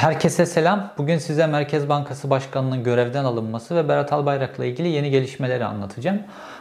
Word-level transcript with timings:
Herkese 0.00 0.46
selam. 0.46 0.90
Bugün 0.98 1.18
size 1.18 1.46
Merkez 1.46 1.88
Bankası 1.88 2.30
Başkanı'nın 2.30 2.84
görevden 2.84 3.24
alınması 3.24 3.76
ve 3.76 3.88
Berat 3.88 4.12
Albayrak'la 4.12 4.64
ilgili 4.64 4.88
yeni 4.88 5.10
gelişmeleri 5.10 5.64
anlatacağım. 5.64 6.18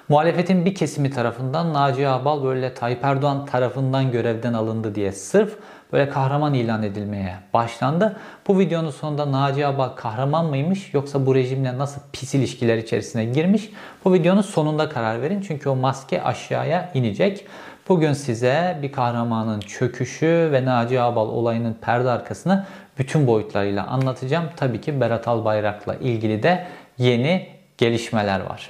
Muhalefetin 0.10 0.66
bir 0.66 0.76
kesimi 0.76 1.10
tarafından 1.10 1.74
Naci 1.74 2.08
Ağbal 2.08 2.44
böyle 2.44 2.74
Tayyip 2.74 3.04
Erdoğan 3.04 3.46
tarafından 3.46 4.12
görevden 4.12 4.54
alındı 4.54 4.96
diye 4.96 5.12
sırf 5.12 5.58
böyle 5.94 6.10
kahraman 6.10 6.54
ilan 6.54 6.84
edilmeye 6.84 7.36
başlandı. 7.54 8.18
Bu 8.48 8.60
videonun 8.60 8.92
sonunda 8.92 9.32
Naci 9.32 9.68
Ağbal 9.68 9.90
kahraman 9.90 10.46
mıymış 10.46 10.94
yoksa 10.94 11.26
bu 11.26 11.36
rejimle 11.36 11.78
nasıl 11.78 12.02
pis 12.14 12.36
ilişkiler 12.36 12.78
içerisine 12.78 13.26
girmiş? 13.26 13.70
Bu 14.06 14.14
videonun 14.14 14.42
sonunda 14.42 14.90
karar 14.90 15.22
verin 15.22 15.42
çünkü 15.42 15.70
o 15.70 15.76
maske 15.76 16.24
aşağıya 16.24 16.92
inecek. 16.94 17.46
Bugün 17.90 18.14
size 18.14 18.80
bir 18.82 18.92
kahramanın 18.92 19.60
çöküşü 19.60 20.50
ve 20.52 20.66
Naci 20.66 21.02
Ağbal 21.02 21.28
olayının 21.28 21.74
perde 21.82 22.10
arkasını 22.10 22.66
bütün 23.00 23.28
boyutlarıyla 23.28 23.88
anlatacağım. 23.88 24.46
Tabii 24.56 24.82
ki 24.82 25.02
Berat 25.02 25.28
Albayrak'la 25.28 25.96
ilgili 25.96 26.44
de 26.44 26.68
yeni 26.98 27.50
gelişmeler 27.78 28.40
var. 28.40 28.70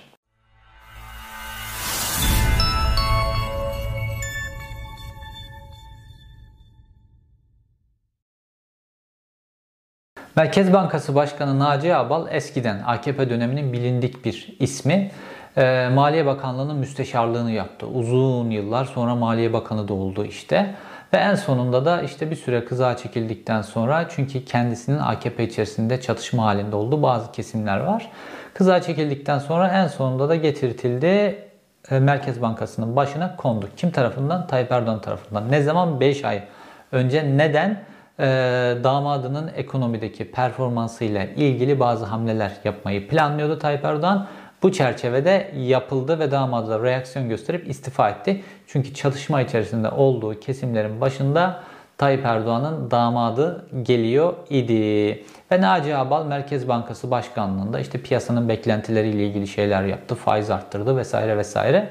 Merkez 10.35 10.73
Bankası 10.73 11.16
Başkanı 11.16 11.59
Naci 11.59 11.96
Ağbal 11.96 12.27
eskiden 12.32 12.84
AKP 12.85 13.30
döneminin 13.30 13.73
bilindik 13.73 14.26
bir 14.26 14.55
ismi. 14.59 15.12
Ee, 15.57 15.90
Maliye 15.93 16.26
Bakanlığı'nın 16.26 16.76
müsteşarlığını 16.76 17.52
yaptı. 17.52 17.88
Uzun 17.88 18.49
yıllar 18.49 18.85
sonra 18.85 19.16
Maliye 19.16 19.54
Bakanı 19.54 19.88
da 19.88 19.93
oldu 19.93 20.26
işte. 20.26 20.76
Ve 21.13 21.18
en 21.18 21.36
sonunda 21.36 21.86
da 21.86 22.02
işte 22.02 22.31
bir 22.31 22.36
süre 22.36 22.66
kıza 22.66 22.98
çekildikten 22.98 23.62
sonra 23.62 24.09
çünkü 24.09 24.45
kendisinin 24.45 24.99
AKP 24.99 25.44
içerisinde 25.44 26.02
çatışma 26.02 26.45
halinde 26.45 26.76
olduğu 26.76 27.04
bazı 27.04 27.32
kesimler 27.32 27.80
var. 27.80 28.12
Kıza 28.54 28.82
çekildikten 28.82 29.40
sonra 29.40 29.68
en 29.68 29.87
sonunda 29.87 30.30
da 30.30 30.35
getirtildi 30.35 31.46
e, 31.91 31.99
Merkez 31.99 32.41
Bankası'nın 32.41 32.96
başına 32.96 33.35
kondu. 33.35 33.70
Kim 33.77 33.91
tarafından? 33.91 34.48
Tayyip 34.48 34.71
Erdoğan 34.71 35.02
tarafından. 35.02 35.52
Ne 35.52 35.62
zaman? 35.62 35.99
5 35.99 36.26
ay 36.26 36.43
önce. 36.91 37.37
Neden? 37.37 37.84
Ee, 38.21 38.77
damadının 38.84 39.52
ekonomideki 39.55 40.32
performansıyla 40.32 41.24
ilgili 41.24 41.80
bazı 41.80 42.05
hamleler 42.05 42.52
yapmayı 42.63 43.07
planlıyordu 43.07 43.60
Tayyip 43.60 43.85
Erdoğan. 43.85 44.27
Bu 44.63 44.71
çerçevede 44.71 45.52
yapıldı 45.57 46.20
ve 46.20 46.32
damadı 46.32 46.70
da 46.70 46.84
reaksiyon 46.84 47.29
gösterip 47.29 47.70
istifa 47.70 48.10
etti. 48.10 48.43
Çünkü 48.68 48.93
çatışma 48.93 49.41
içerisinde 49.41 49.90
olduğu 49.90 50.40
kesimlerin 50.40 51.02
başında 51.02 51.63
Tayyip 51.98 52.26
Erdoğan'ın 52.26 52.91
damadı 52.91 53.65
geliyor 53.84 54.34
idi. 54.49 55.24
Ve 55.52 55.62
Naci 55.62 55.96
Abal 55.96 56.26
Merkez 56.26 56.68
Bankası 56.68 57.12
Başkanlığı'nda 57.12 57.80
işte 57.80 58.02
piyasanın 58.02 58.49
beklentileriyle 58.49 59.27
ilgili 59.27 59.48
şeyler 59.48 59.84
yaptı. 59.84 60.15
Faiz 60.15 60.49
arttırdı 60.49 60.98
vesaire 60.98 61.37
vesaire. 61.37 61.90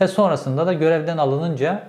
Ve 0.00 0.08
sonrasında 0.08 0.66
da 0.66 0.72
görevden 0.72 1.18
alınınca 1.18 1.82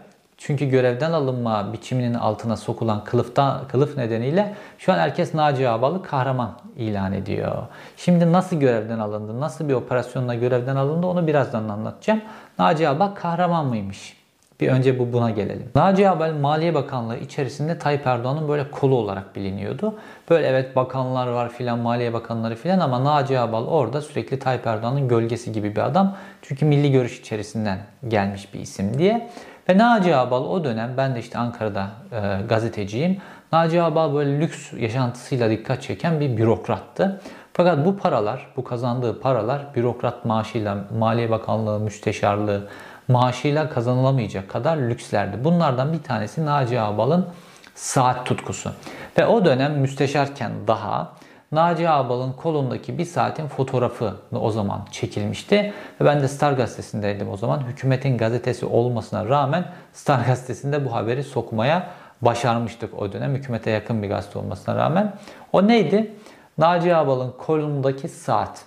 çünkü 0.43 0.65
görevden 0.65 1.11
alınma 1.11 1.73
biçiminin 1.73 2.13
altına 2.13 2.57
sokulan 2.57 3.03
kılıfta, 3.03 3.61
kılıf 3.67 3.97
nedeniyle 3.97 4.55
şu 4.77 4.93
an 4.93 4.97
herkes 4.97 5.33
Naci 5.33 5.69
Ağbal'ı 5.69 6.03
kahraman 6.03 6.51
ilan 6.77 7.13
ediyor. 7.13 7.55
Şimdi 7.97 8.31
nasıl 8.31 8.55
görevden 8.55 8.99
alındı, 8.99 9.39
nasıl 9.39 9.69
bir 9.69 9.73
operasyonla 9.73 10.35
görevden 10.35 10.75
alındı 10.75 11.07
onu 11.07 11.27
birazdan 11.27 11.69
anlatacağım. 11.69 12.21
Naci 12.59 12.89
Ağbal 12.89 13.07
kahraman 13.07 13.65
mıymış? 13.65 14.21
Bir 14.61 14.69
önce 14.69 14.99
bu 14.99 15.13
buna 15.13 15.29
gelelim. 15.29 15.69
Naci 15.75 16.09
Ağbal 16.09 16.33
Maliye 16.33 16.73
Bakanlığı 16.73 17.17
içerisinde 17.17 17.79
Tayyip 17.79 18.07
Erdoğan'ın 18.07 18.49
böyle 18.49 18.71
kolu 18.71 18.95
olarak 18.95 19.35
biliniyordu. 19.35 19.95
Böyle 20.29 20.47
evet 20.47 20.75
bakanlar 20.75 21.27
var 21.27 21.49
filan, 21.49 21.79
Maliye 21.79 22.13
Bakanları 22.13 22.55
filan 22.55 22.79
ama 22.79 23.03
Naci 23.03 23.39
Ağbal 23.39 23.67
orada 23.67 24.01
sürekli 24.01 24.39
Tayyip 24.39 24.67
Erdoğan'ın 24.67 25.07
gölgesi 25.07 25.51
gibi 25.51 25.75
bir 25.75 25.85
adam. 25.85 26.15
Çünkü 26.41 26.65
milli 26.65 26.91
görüş 26.91 27.19
içerisinden 27.19 27.79
gelmiş 28.07 28.53
bir 28.53 28.59
isim 28.59 28.97
diye. 28.97 29.29
Ve 29.69 29.77
Naci 29.77 30.15
Abal 30.15 30.43
o 30.43 30.63
dönem 30.63 30.93
ben 30.97 31.15
de 31.15 31.19
işte 31.19 31.37
Ankara'da 31.37 31.87
e, 32.11 32.41
gazeteciyim. 32.49 33.17
Naci 33.51 33.81
Abal 33.81 34.13
böyle 34.13 34.39
lüks 34.39 34.73
yaşantısıyla 34.73 35.49
dikkat 35.49 35.81
çeken 35.81 36.19
bir 36.19 36.37
bürokrattı. 36.37 37.21
Fakat 37.53 37.85
bu 37.85 37.97
paralar, 37.97 38.47
bu 38.57 38.63
kazandığı 38.63 39.19
paralar 39.19 39.61
bürokrat 39.75 40.25
maaşıyla, 40.25 40.77
Maliye 40.97 41.29
Bakanlığı 41.29 41.79
müsteşarlığı 41.79 42.67
maaşıyla 43.07 43.69
kazanılamayacak 43.69 44.49
kadar 44.49 44.77
lükslerdi. 44.77 45.43
Bunlardan 45.43 45.93
bir 45.93 46.03
tanesi 46.03 46.45
Naci 46.45 46.79
Abal'ın 46.79 47.27
saat 47.75 48.25
tutkusu. 48.25 48.71
Ve 49.17 49.25
o 49.25 49.45
dönem 49.45 49.73
müsteşarken 49.73 50.51
daha 50.67 51.11
Naci 51.51 51.89
Ağbal'ın 51.89 52.31
kolundaki 52.31 52.97
bir 52.97 53.05
saatin 53.05 53.47
fotoğrafı 53.47 54.15
o 54.31 54.51
zaman 54.51 54.85
çekilmişti. 54.91 55.73
Ve 56.01 56.05
ben 56.05 56.21
de 56.21 56.27
Star 56.27 56.53
Gazetesi'ndeydim 56.53 57.29
o 57.29 57.37
zaman. 57.37 57.59
Hükümetin 57.67 58.17
gazetesi 58.17 58.65
olmasına 58.65 59.25
rağmen 59.29 59.65
Star 59.93 60.25
Gazetesi'nde 60.25 60.85
bu 60.85 60.93
haberi 60.93 61.23
sokmaya 61.23 61.89
başarmıştık 62.21 63.01
o 63.01 63.13
dönem. 63.13 63.35
Hükümete 63.35 63.69
yakın 63.69 64.03
bir 64.03 64.09
gazete 64.09 64.39
olmasına 64.39 64.75
rağmen. 64.75 65.13
O 65.53 65.67
neydi? 65.67 66.11
Naci 66.57 66.95
Ağbal'ın 66.95 67.31
kolundaki 67.31 68.07
saat. 68.07 68.61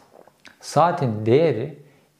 Saatin 0.61 1.27
değeri 1.27 1.79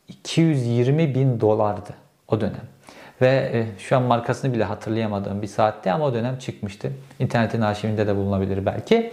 220 0.09 1.15
bin 1.15 1.41
dolardı 1.41 1.91
o 2.29 2.41
dönem. 2.41 2.75
Ve 3.21 3.51
e, 3.53 3.79
şu 3.79 3.97
an 3.97 4.03
markasını 4.03 4.55
bile 4.55 4.65
hatırlayamadığım 4.65 5.43
bir 5.43 5.47
saatte 5.47 5.93
ama 5.93 6.05
o 6.05 6.15
dönem 6.15 6.39
çıkmıştı. 6.39 6.93
İnternetin 7.19 7.61
arşivinde 7.61 8.07
de 8.07 8.17
bulunabilir 8.17 8.67
belki. 8.67 9.11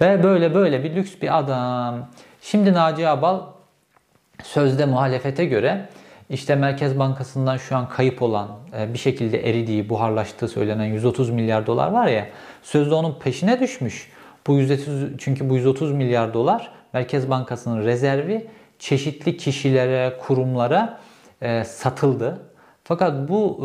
Ve 0.00 0.22
böyle 0.22 0.54
böyle 0.54 0.84
bir 0.84 0.94
lüks 0.94 1.12
bir 1.22 1.38
adam. 1.38 2.08
Şimdi 2.42 2.72
Naci 2.72 3.08
Abal 3.08 3.40
sözde 4.42 4.86
muhalefete 4.86 5.44
göre 5.44 5.88
işte 6.30 6.54
Merkez 6.54 6.98
Bankası'ndan 6.98 7.56
şu 7.56 7.76
an 7.76 7.88
kayıp 7.88 8.22
olan 8.22 8.48
e, 8.78 8.92
bir 8.92 8.98
şekilde 8.98 9.50
eridiği, 9.50 9.88
buharlaştığı 9.88 10.48
söylenen 10.48 10.84
130 10.84 11.30
milyar 11.30 11.66
dolar 11.66 11.90
var 11.90 12.06
ya 12.06 12.28
sözde 12.62 12.94
onun 12.94 13.18
peşine 13.18 13.60
düşmüş. 13.60 14.10
Bu 14.46 14.58
130, 14.58 15.18
çünkü 15.18 15.50
bu 15.50 15.56
130 15.56 15.92
milyar 15.92 16.34
dolar 16.34 16.72
Merkez 16.92 17.30
Bankası'nın 17.30 17.84
rezervi 17.84 18.46
çeşitli 18.78 19.36
kişilere, 19.36 20.18
kurumlara 20.20 21.00
e, 21.42 21.64
satıldı. 21.64 22.40
Fakat 22.84 23.28
bu 23.28 23.58
e, 23.58 23.64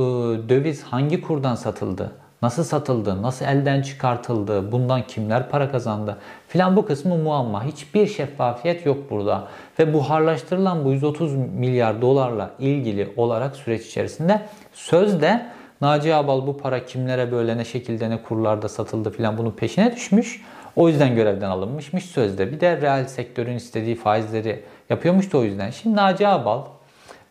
döviz 0.50 0.84
hangi 0.84 1.22
kurdan 1.22 1.56
satıldı? 1.56 2.12
Nasıl 2.42 2.64
satıldı? 2.64 3.22
Nasıl 3.22 3.46
elden 3.46 3.82
çıkartıldı? 3.82 4.72
Bundan 4.72 5.08
kimler 5.08 5.50
para 5.50 5.72
kazandı? 5.72 6.18
Filan 6.48 6.76
bu 6.76 6.86
kısmı 6.86 7.18
muamma. 7.18 7.64
Hiçbir 7.64 8.08
şeffafiyet 8.08 8.86
yok 8.86 9.10
burada. 9.10 9.48
Ve 9.80 9.94
buharlaştırılan 9.94 10.86
bu 10.86 10.92
130 10.92 11.36
milyar 11.36 12.02
dolarla 12.02 12.52
ilgili 12.60 13.14
olarak 13.18 13.56
süreç 13.56 13.86
içerisinde 13.86 14.42
sözde 14.74 15.46
Naci 15.82 16.16
Abal 16.16 16.48
bu 16.48 16.58
para 16.58 16.86
kimlere 16.86 17.32
böyle 17.32 17.58
ne 17.58 17.66
şekilde 17.66 18.10
ne 18.10 18.24
kurlarda 18.24 18.70
satıldı 18.70 19.12
filan 19.12 19.38
bunun 19.38 19.52
peşine 19.52 19.96
düşmüş. 19.96 20.42
O 20.76 20.88
yüzden 20.90 21.16
görevden 21.16 21.50
alınmışmış 21.50 22.06
sözde. 22.06 22.52
Bir 22.52 22.60
de 22.60 22.82
reel 22.82 23.06
sektörün 23.06 23.56
istediği 23.56 23.96
faizleri 23.96 24.64
yapıyormuş 24.90 25.34
da 25.34 25.38
o 25.38 25.44
yüzden. 25.44 25.70
Şimdi 25.70 25.96
Naci 25.96 26.28
Abal 26.28 26.62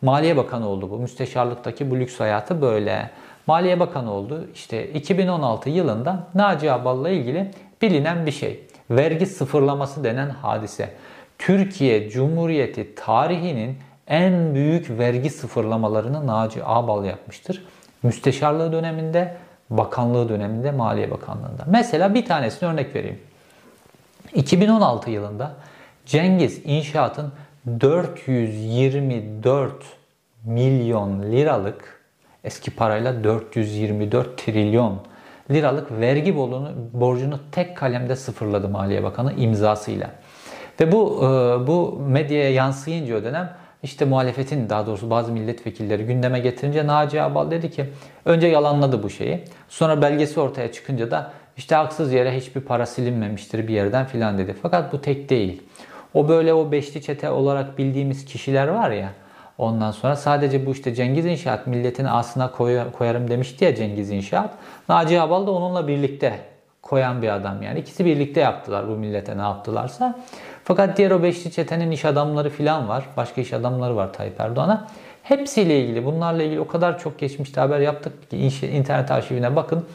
Maliye 0.01 0.37
Bakanı 0.37 0.67
oldu 0.67 0.89
bu. 0.89 0.97
Müsteşarlıktaki 0.97 1.91
bu 1.91 1.99
lüks 1.99 2.19
hayatı 2.19 2.61
böyle. 2.61 3.09
Maliye 3.49 3.79
Bakanı 3.79 4.13
oldu. 4.13 4.47
İşte 4.53 4.89
2016 4.89 5.69
yılında 5.69 6.27
Naci 6.35 6.71
Abal'la 6.71 7.09
ilgili 7.09 7.51
bilinen 7.81 8.25
bir 8.25 8.31
şey. 8.31 8.63
Vergi 8.91 9.25
sıfırlaması 9.25 10.03
denen 10.03 10.29
hadise. 10.29 10.93
Türkiye 11.37 12.09
Cumhuriyeti 12.09 12.95
tarihinin 12.95 13.77
en 14.07 14.55
büyük 14.55 14.89
vergi 14.89 15.29
sıfırlamalarını 15.29 16.27
Naci 16.27 16.61
Abal 16.65 17.05
yapmıştır. 17.05 17.65
Müsteşarlığı 18.03 18.71
döneminde, 18.71 19.37
bakanlığı 19.69 20.29
döneminde, 20.29 20.71
Maliye 20.71 21.11
Bakanlığı'nda. 21.11 21.63
Mesela 21.67 22.13
bir 22.13 22.25
tanesini 22.25 22.69
örnek 22.69 22.95
vereyim. 22.95 23.19
2016 24.33 25.11
yılında 25.11 25.51
Cengiz 26.05 26.61
İnşaat'ın 26.65 27.31
424 27.81 29.73
milyon 30.45 31.21
liralık 31.31 31.98
eski 32.43 32.71
parayla 32.71 33.23
424 33.23 34.37
trilyon 34.37 34.99
liralık 35.51 35.91
vergi 35.91 36.35
borcunu, 36.35 36.71
borcunu 36.93 37.39
tek 37.51 37.77
kalemde 37.77 38.15
sıfırladı 38.15 38.69
Maliye 38.69 39.03
Bakanı 39.03 39.33
imzasıyla. 39.33 40.11
Ve 40.79 40.91
bu 40.91 41.17
e, 41.17 41.27
bu 41.67 41.99
medyaya 42.07 42.51
yansıyınca 42.51 43.17
o 43.17 43.23
dönem 43.23 43.53
işte 43.83 44.05
muhalefetin 44.05 44.69
daha 44.69 44.87
doğrusu 44.87 45.09
bazı 45.09 45.31
milletvekilleri 45.31 46.05
gündeme 46.05 46.39
getirince 46.39 46.87
Naci 46.87 47.21
Abal 47.21 47.51
dedi 47.51 47.71
ki 47.71 47.85
önce 48.25 48.47
yalanladı 48.47 49.03
bu 49.03 49.09
şeyi. 49.09 49.43
Sonra 49.69 50.01
belgesi 50.01 50.39
ortaya 50.39 50.71
çıkınca 50.71 51.11
da 51.11 51.31
işte 51.57 51.75
haksız 51.75 52.13
yere 52.13 52.37
hiçbir 52.37 52.61
para 52.61 52.85
silinmemiştir 52.85 53.67
bir 53.67 53.73
yerden 53.73 54.05
filan 54.05 54.37
dedi. 54.37 54.55
Fakat 54.61 54.93
bu 54.93 55.01
tek 55.01 55.29
değil. 55.29 55.61
O 56.13 56.29
böyle 56.29 56.53
o 56.53 56.71
beşli 56.71 57.01
çete 57.01 57.29
olarak 57.29 57.77
bildiğimiz 57.77 58.25
kişiler 58.25 58.67
var 58.67 58.91
ya 58.91 59.09
Ondan 59.59 59.91
sonra 59.91 60.15
sadece 60.15 60.65
bu 60.65 60.71
işte 60.71 60.95
Cengiz 60.95 61.25
İnşaat 61.25 61.67
milletin 61.67 62.05
aslına 62.05 62.51
koyarım 62.91 63.29
demişti 63.29 63.65
ya 63.65 63.75
Cengiz 63.75 64.11
İnşaat. 64.11 64.49
Naci 64.89 65.21
Abal 65.21 65.47
da 65.47 65.51
onunla 65.51 65.87
birlikte 65.87 66.39
koyan 66.81 67.21
bir 67.21 67.29
adam 67.29 67.61
yani. 67.61 67.79
İkisi 67.79 68.05
birlikte 68.05 68.39
yaptılar 68.39 68.87
bu 68.87 68.91
millete 68.91 69.37
ne 69.37 69.41
yaptılarsa. 69.41 70.19
Fakat 70.63 70.97
diğer 70.97 71.11
o 71.11 71.23
beşli 71.23 71.51
çetenin 71.51 71.91
iş 71.91 72.05
adamları 72.05 72.49
falan 72.49 72.89
var. 72.89 73.05
Başka 73.17 73.41
iş 73.41 73.53
adamları 73.53 73.95
var 73.95 74.13
Tayyip 74.13 74.39
Erdoğan'a. 74.39 74.87
Hepsiyle 75.23 75.79
ilgili 75.81 76.05
bunlarla 76.05 76.43
ilgili 76.43 76.59
o 76.59 76.67
kadar 76.67 76.99
çok 76.99 77.19
geçmişte 77.19 77.61
haber 77.61 77.79
yaptık 77.79 78.29
ki 78.29 78.67
internet 78.67 79.11
arşivine 79.11 79.55
bakın. 79.55 79.85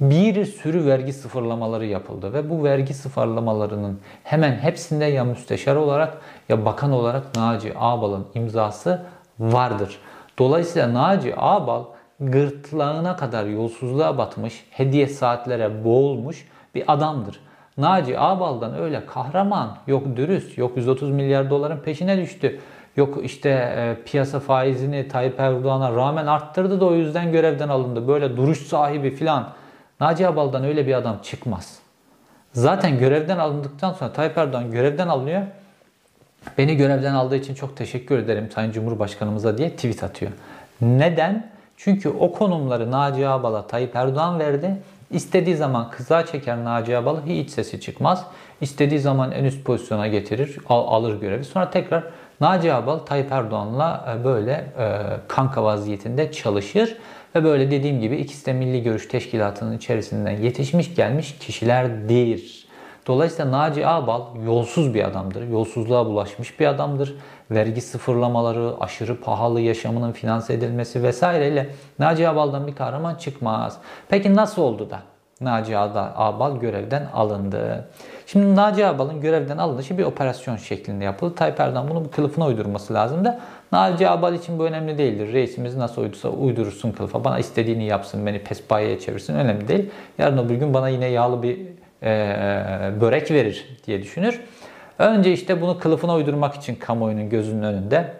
Bir 0.00 0.44
sürü 0.44 0.86
vergi 0.86 1.12
sıfırlamaları 1.12 1.86
yapıldı 1.86 2.32
ve 2.32 2.50
bu 2.50 2.64
vergi 2.64 2.94
sıfırlamalarının 2.94 4.00
hemen 4.24 4.52
hepsinde 4.52 5.04
ya 5.04 5.24
müsteşar 5.24 5.76
olarak 5.76 6.18
ya 6.48 6.64
bakan 6.64 6.92
olarak 6.92 7.36
Naci 7.36 7.72
Ağbal'ın 7.78 8.26
imzası 8.34 9.02
vardır. 9.38 9.98
Dolayısıyla 10.38 10.94
Naci 10.94 11.34
Ağbal 11.36 11.84
gırtlağına 12.20 13.16
kadar 13.16 13.44
yolsuzluğa 13.44 14.18
batmış, 14.18 14.66
hediye 14.70 15.06
saatlere 15.06 15.84
boğulmuş 15.84 16.48
bir 16.74 16.92
adamdır. 16.92 17.40
Naci 17.78 18.18
Ağbal'dan 18.18 18.78
öyle 18.78 19.06
kahraman, 19.06 19.76
yok 19.86 20.16
dürüst, 20.16 20.58
yok 20.58 20.76
130 20.76 21.10
milyar 21.10 21.50
doların 21.50 21.78
peşine 21.78 22.16
düştü. 22.16 22.60
Yok 22.96 23.24
işte 23.24 23.48
e, 23.50 23.96
piyasa 24.04 24.40
faizini 24.40 25.08
Tayyip 25.08 25.40
Erdoğan'a 25.40 25.92
rağmen 25.92 26.26
arttırdı 26.26 26.80
da 26.80 26.84
o 26.84 26.94
yüzden 26.94 27.32
görevden 27.32 27.68
alındı. 27.68 28.08
Böyle 28.08 28.36
duruş 28.36 28.58
sahibi 28.58 29.10
filan. 29.10 29.48
Naci 30.00 30.28
Ağbal'dan 30.28 30.64
öyle 30.64 30.86
bir 30.86 30.94
adam 30.94 31.18
çıkmaz. 31.22 31.78
Zaten 32.52 32.98
görevden 32.98 33.38
alındıktan 33.38 33.92
sonra 33.92 34.12
Tayyip 34.12 34.38
Erdoğan 34.38 34.70
görevden 34.70 35.08
alınıyor. 35.08 35.42
Beni 36.58 36.76
görevden 36.76 37.14
aldığı 37.14 37.36
için 37.36 37.54
çok 37.54 37.76
teşekkür 37.76 38.18
ederim 38.18 38.48
Sayın 38.54 38.72
Cumhurbaşkanımıza 38.72 39.58
diye 39.58 39.70
tweet 39.70 40.04
atıyor. 40.04 40.32
Neden? 40.80 41.50
Çünkü 41.76 42.08
o 42.08 42.32
konumları 42.32 42.90
Naci 42.90 43.28
Ağbal'a 43.28 43.66
Tayyip 43.66 43.96
Erdoğan 43.96 44.38
verdi. 44.38 44.76
İstediği 45.10 45.56
zaman 45.56 45.90
kıza 45.90 46.26
çeker 46.26 46.64
Naci 46.64 46.96
Ağbal'ı 46.96 47.26
hiç 47.26 47.50
sesi 47.50 47.80
çıkmaz. 47.80 48.24
İstediği 48.60 49.00
zaman 49.00 49.32
en 49.32 49.44
üst 49.44 49.64
pozisyona 49.64 50.06
getirir, 50.06 50.58
al, 50.68 50.86
alır 50.86 51.20
görevi. 51.20 51.44
Sonra 51.44 51.70
tekrar 51.70 52.04
Naci 52.40 52.72
Ağbal 52.72 52.98
Tayyip 52.98 53.32
Erdoğan'la 53.32 54.16
e, 54.20 54.24
böyle 54.24 54.52
e, 54.52 55.02
kanka 55.28 55.64
vaziyetinde 55.64 56.32
çalışır. 56.32 56.96
Ve 57.34 57.44
böyle 57.44 57.70
dediğim 57.70 58.00
gibi 58.00 58.16
ikisi 58.16 58.46
de 58.46 58.52
Milli 58.52 58.82
Görüş 58.82 59.08
Teşkilatı'nın 59.08 59.76
içerisinden 59.76 60.30
yetişmiş 60.30 60.94
gelmiş 60.94 61.38
kişilerdir. 61.38 62.66
Dolayısıyla 63.06 63.52
Naci 63.52 63.86
Ağbal 63.86 64.22
yolsuz 64.46 64.94
bir 64.94 65.04
adamdır. 65.04 65.48
Yolsuzluğa 65.48 66.06
bulaşmış 66.06 66.60
bir 66.60 66.66
adamdır. 66.66 67.16
Vergi 67.50 67.80
sıfırlamaları, 67.80 68.74
aşırı 68.80 69.20
pahalı 69.20 69.60
yaşamının 69.60 70.12
finanse 70.12 70.54
edilmesi 70.54 71.02
vesaireyle 71.02 71.70
Naci 71.98 72.28
Ağbal'dan 72.28 72.66
bir 72.66 72.74
kahraman 72.74 73.14
çıkmaz. 73.14 73.78
Peki 74.08 74.34
nasıl 74.34 74.62
oldu 74.62 74.90
da 74.90 75.02
Naci 75.40 75.78
Ağbal 75.78 76.56
görevden 76.56 77.06
alındı? 77.14 77.88
Şimdi 78.26 78.56
Naci 78.56 78.86
Ağbal'ın 78.86 79.20
görevden 79.20 79.58
alınışı 79.58 79.98
bir 79.98 80.04
operasyon 80.04 80.56
şeklinde 80.56 81.04
yapıldı. 81.04 81.34
Tayyip 81.34 81.60
Erdoğan 81.60 81.90
bunu 81.90 82.04
bu 82.04 82.10
kılıfına 82.10 82.46
uydurması 82.46 82.94
lazım 82.94 83.24
da 83.24 83.40
Naci 83.74 84.08
Ağbal 84.08 84.34
için 84.34 84.58
bu 84.58 84.64
önemli 84.64 84.98
değildir. 84.98 85.32
Reisimiz 85.32 85.76
nasıl 85.76 86.02
uydursa 86.02 86.28
uydurursun 86.28 86.92
kılıfa. 86.92 87.24
Bana 87.24 87.38
istediğini 87.38 87.84
yapsın, 87.84 88.26
beni 88.26 88.38
pespaye 88.38 89.00
çevirsin 89.00 89.34
önemli 89.34 89.68
değil. 89.68 89.90
Yarın 90.18 90.38
öbür 90.38 90.54
gün 90.54 90.74
bana 90.74 90.88
yine 90.88 91.06
yağlı 91.06 91.42
bir 91.42 91.58
e, 92.02 93.00
börek 93.00 93.30
verir 93.30 93.78
diye 93.86 94.02
düşünür. 94.02 94.40
Önce 94.98 95.32
işte 95.32 95.60
bunu 95.60 95.78
kılıfına 95.78 96.14
uydurmak 96.14 96.54
için 96.54 96.74
kamuoyunun 96.74 97.28
gözünün 97.28 97.62
önünde 97.62 98.12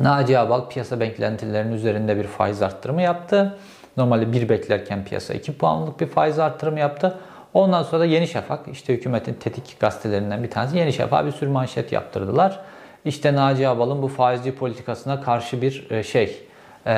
Naci 0.00 0.38
Ağbal 0.38 0.68
piyasa 0.68 1.00
beklentilerinin 1.00 1.72
üzerinde 1.72 2.16
bir 2.16 2.24
faiz 2.24 2.62
arttırımı 2.62 3.02
yaptı. 3.02 3.58
Normalde 3.96 4.32
bir 4.32 4.48
beklerken 4.48 5.04
piyasa 5.04 5.34
2 5.34 5.58
puanlık 5.58 6.00
bir 6.00 6.06
faiz 6.06 6.38
arttırımı 6.38 6.80
yaptı. 6.80 7.18
Ondan 7.54 7.82
sonra 7.82 8.00
da 8.00 8.04
Yeni 8.04 8.28
Şafak, 8.28 8.60
işte 8.72 8.94
hükümetin 8.94 9.34
tetik 9.34 9.80
gazetelerinden 9.80 10.42
bir 10.42 10.50
tanesi 10.50 10.78
Yeni 10.78 10.92
Şafak'a 10.92 11.26
bir 11.26 11.32
sürü 11.32 11.50
manşet 11.50 11.92
yaptırdılar. 11.92 12.60
İşte 13.04 13.34
Naci 13.34 13.68
Abal'ın 13.68 14.02
bu 14.02 14.08
faizci 14.08 14.54
politikasına 14.54 15.20
karşı 15.20 15.62
bir 15.62 15.90
e, 15.90 16.02
şey 16.02 16.46
e, 16.86 16.92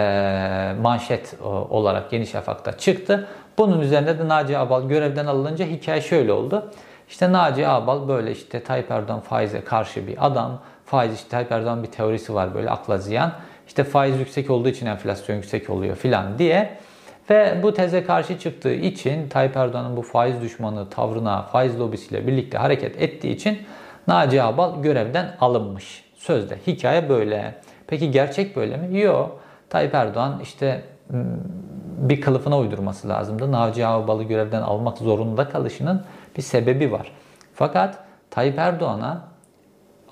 manşet 0.82 1.34
olarak 1.70 2.12
Yeni 2.12 2.26
Şafak'ta 2.26 2.78
çıktı. 2.78 3.28
Bunun 3.58 3.80
üzerine 3.80 4.18
de 4.18 4.28
Naci 4.28 4.58
Abal 4.58 4.88
görevden 4.88 5.26
alınınca 5.26 5.66
hikaye 5.66 6.00
şöyle 6.00 6.32
oldu. 6.32 6.70
İşte 7.08 7.32
Naci 7.32 7.68
Abal 7.68 8.08
böyle 8.08 8.32
işte 8.32 8.62
Tayyip 8.62 8.90
Erdoğan 8.90 9.20
faize 9.20 9.60
karşı 9.60 10.06
bir 10.06 10.26
adam. 10.26 10.60
Faiz 10.84 11.14
işte 11.14 11.28
Tayyip 11.28 11.52
Erdoğan 11.52 11.82
bir 11.82 11.88
teorisi 11.88 12.34
var 12.34 12.54
böyle 12.54 12.70
akla 12.70 12.98
ziyan. 12.98 13.32
İşte 13.66 13.84
faiz 13.84 14.18
yüksek 14.18 14.50
olduğu 14.50 14.68
için 14.68 14.86
enflasyon 14.86 15.36
yüksek 15.36 15.70
oluyor 15.70 15.96
filan 15.96 16.38
diye 16.38 16.78
ve 17.30 17.60
bu 17.62 17.74
teze 17.74 18.04
karşı 18.04 18.38
çıktığı 18.38 18.74
için 18.74 19.28
Tayyip 19.28 19.56
Erdoğan'ın 19.56 19.96
bu 19.96 20.02
faiz 20.02 20.40
düşmanı 20.40 20.90
tavrına, 20.90 21.42
faiz 21.42 21.80
lobisiyle 21.80 22.26
birlikte 22.26 22.58
hareket 22.58 23.02
ettiği 23.02 23.34
için 23.34 23.58
Naci 24.08 24.42
Ağbal 24.42 24.82
görevden 24.82 25.36
alınmış. 25.40 26.04
Sözde. 26.14 26.58
Hikaye 26.66 27.08
böyle. 27.08 27.54
Peki 27.86 28.10
gerçek 28.10 28.56
böyle 28.56 28.76
mi? 28.76 29.00
Yok. 29.00 29.40
Tayyip 29.70 29.94
Erdoğan 29.94 30.40
işte 30.42 30.82
bir 31.98 32.20
kılıfına 32.20 32.58
uydurması 32.58 33.08
lazımdı. 33.08 33.52
Naci 33.52 33.86
Ağbal'ı 33.86 34.22
görevden 34.22 34.62
almak 34.62 34.98
zorunda 34.98 35.48
kalışının 35.48 36.02
bir 36.36 36.42
sebebi 36.42 36.92
var. 36.92 37.12
Fakat 37.54 37.98
Tayyip 38.30 38.58
Erdoğan'a 38.58 39.24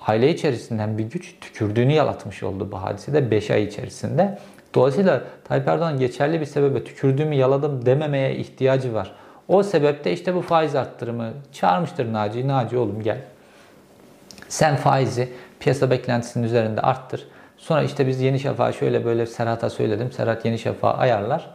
aile 0.07 0.29
içerisinden 0.29 0.97
bir 0.97 1.03
güç 1.03 1.35
tükürdüğünü 1.41 1.93
yalatmış 1.93 2.43
oldu 2.43 2.71
bu 2.71 2.81
hadisede 2.81 3.31
5 3.31 3.51
ay 3.51 3.63
içerisinde. 3.63 4.37
Dolayısıyla 4.75 5.21
Tayyip 5.43 5.67
Erdoğan 5.67 5.99
geçerli 5.99 6.41
bir 6.41 6.45
sebebe 6.45 6.83
tükürdüğümü 6.83 7.35
yaladım 7.35 7.85
dememeye 7.85 8.35
ihtiyacı 8.35 8.93
var. 8.93 9.11
O 9.47 9.63
sebepte 9.63 10.11
işte 10.11 10.35
bu 10.35 10.41
faiz 10.41 10.75
arttırımı 10.75 11.33
çağırmıştır 11.51 12.13
Naci. 12.13 12.47
Naci 12.47 12.77
oğlum 12.77 13.01
gel. 13.01 13.21
Sen 14.49 14.75
faizi 14.75 15.29
piyasa 15.59 15.91
beklentisinin 15.91 16.43
üzerinde 16.43 16.81
arttır. 16.81 17.27
Sonra 17.57 17.83
işte 17.83 18.07
biz 18.07 18.21
Yeni 18.21 18.39
Şafak'a 18.39 18.71
şöyle 18.71 19.05
böyle 19.05 19.25
Serhat'a 19.25 19.69
söyledim. 19.69 20.11
Serhat 20.11 20.45
Yeni 20.45 20.59
Şafak'a 20.59 20.97
ayarlar. 20.97 21.49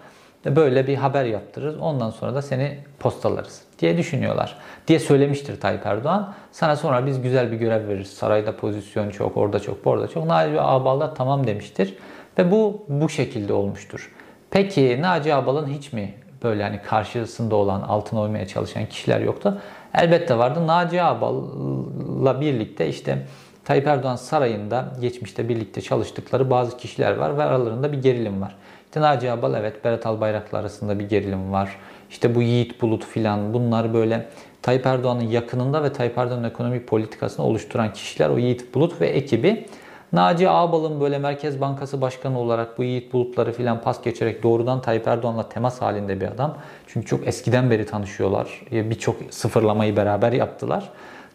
Böyle 0.45 0.87
bir 0.87 0.97
haber 0.97 1.25
yaptırırız. 1.25 1.79
Ondan 1.79 2.11
sonra 2.11 2.35
da 2.35 2.43
seni 2.43 2.79
postalarız 2.99 3.63
diye 3.79 3.97
düşünüyorlar. 3.97 4.57
Diye 4.89 4.99
söylemiştir 4.99 5.61
Tayyip 5.61 5.87
Erdoğan. 5.87 6.35
Sana 6.53 6.77
sonra 6.77 7.07
biz 7.07 7.23
güzel 7.23 7.53
bir 7.53 7.57
görev 7.57 7.89
veririz. 7.89 8.11
Sarayda 8.11 8.57
pozisyon 8.57 9.11
çok, 9.11 9.37
orada 9.37 9.61
çok, 9.61 9.85
burada 9.85 10.09
çok. 10.09 10.27
Naci 10.27 10.61
Ağbal'da 10.61 11.15
tamam 11.15 11.47
demiştir. 11.47 11.95
Ve 12.39 12.51
bu 12.51 12.85
bu 12.89 13.09
şekilde 13.09 13.53
olmuştur. 13.53 14.13
Peki 14.51 15.03
Naci 15.03 15.35
Abal'ın 15.35 15.67
hiç 15.67 15.93
mi 15.93 16.15
böyle 16.43 16.63
hani 16.63 16.83
karşısında 16.83 17.57
olan, 17.57 17.81
altına 17.81 18.21
oymaya 18.21 18.47
çalışan 18.47 18.87
kişiler 18.87 19.21
yoktu? 19.21 19.61
Elbette 19.95 20.39
vardı. 20.39 20.67
Naci 20.67 21.03
Abal'la 21.03 22.41
birlikte 22.41 22.89
işte 22.89 23.27
Tayyip 23.65 23.87
Erdoğan 23.87 24.17
sarayında 24.17 24.93
geçmişte 25.01 25.49
birlikte 25.49 25.81
çalıştıkları 25.81 26.51
bazı 26.51 26.77
kişiler 26.77 27.17
var 27.17 27.39
ve 27.39 27.43
aralarında 27.43 27.93
bir 27.93 28.03
gerilim 28.03 28.43
var. 28.43 28.57
İşte 28.85 29.01
Naci 29.01 29.31
Abal 29.31 29.55
evet 29.55 29.85
Berat 29.85 30.07
Albayrak'la 30.07 30.59
arasında 30.59 30.99
bir 30.99 31.09
gerilim 31.09 31.53
var. 31.53 31.77
İşte 32.11 32.35
bu 32.35 32.43
Yiğit 32.43 32.83
Bulut 32.83 33.05
filan 33.05 33.55
bunlar 33.55 33.95
böyle 33.95 34.27
Tayyip 34.63 34.87
Erdoğan'ın 34.87 35.29
yakınında 35.29 35.83
ve 35.83 35.93
Tayyip 35.93 36.19
Erdoğan'ın 36.19 36.45
ekonomik 36.45 36.87
politikasını 36.87 37.47
oluşturan 37.47 37.93
kişiler 37.93 38.29
o 38.29 38.39
Yiğit 38.39 38.75
Bulut 38.75 39.01
ve 39.01 39.07
ekibi 39.07 39.67
Naci 40.13 40.49
Ağbal'ın 40.49 41.01
böyle 41.01 41.19
Merkez 41.19 41.61
Bankası 41.61 42.01
Başkanı 42.01 42.39
olarak 42.39 42.79
bu 42.79 42.85
Yiğit 42.85 43.13
Bulutları 43.13 43.53
filan 43.53 43.81
pas 43.81 44.03
geçerek 44.03 44.43
doğrudan 44.43 44.81
Tayyip 44.81 45.09
Erdoğan'la 45.09 45.49
temas 45.49 45.83
halinde 45.83 46.21
bir 46.21 46.27
adam. 46.27 46.57
Çünkü 46.87 47.07
çok 47.07 47.27
eskiden 47.27 47.71
beri 47.71 47.87
tanışıyorlar. 47.87 48.63
Birçok 48.71 49.17
sıfırlamayı 49.31 49.97
beraber 49.97 50.33
yaptılar. 50.33 50.91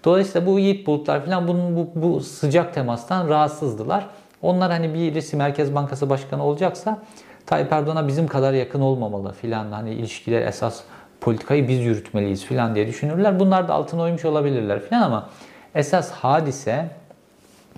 Dolayısıyla 0.06 0.48
bu 0.48 0.60
Yiğit 0.60 0.88
Bulutlar 0.88 1.24
filan 1.24 1.48
bunun 1.48 1.76
bu, 1.76 1.90
bu 1.96 2.22
sıcak 2.22 2.74
temastan 2.74 3.30
rahatsızdılar. 3.30 4.08
Onlar 4.42 4.72
hani 4.72 4.94
birisi 4.94 5.38
Merkez 5.38 5.76
Bankası 5.76 6.10
Başkanı 6.10 6.44
olacaksa 6.44 7.04
Tayyip 7.46 7.72
Erdoğan'a 7.72 8.08
bizim 8.08 8.28
kadar 8.28 8.54
yakın 8.54 8.82
olmamalı 8.82 9.34
filan. 9.34 9.72
Hani 9.72 9.94
ilişkiler 9.94 10.42
esas 10.42 10.82
politikayı 11.22 11.68
biz 11.68 11.80
yürütmeliyiz 11.80 12.46
filan 12.46 12.76
diye 12.76 12.88
düşünürler. 12.88 13.40
Bunlar 13.40 13.68
da 13.68 13.74
altına 13.74 14.02
uymuş 14.02 14.26
olabilirler 14.26 14.80
filan 14.80 15.02
ama 15.02 15.30
esas 15.76 16.12
hadise 16.12 16.90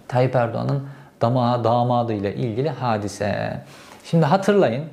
Tayyip 0.07 0.35
Erdoğan'ın 0.35 0.87
damağı, 1.21 1.63
damadıyla 1.63 2.31
ilgili 2.31 2.69
hadise. 2.69 3.61
Şimdi 4.03 4.25
hatırlayın 4.25 4.83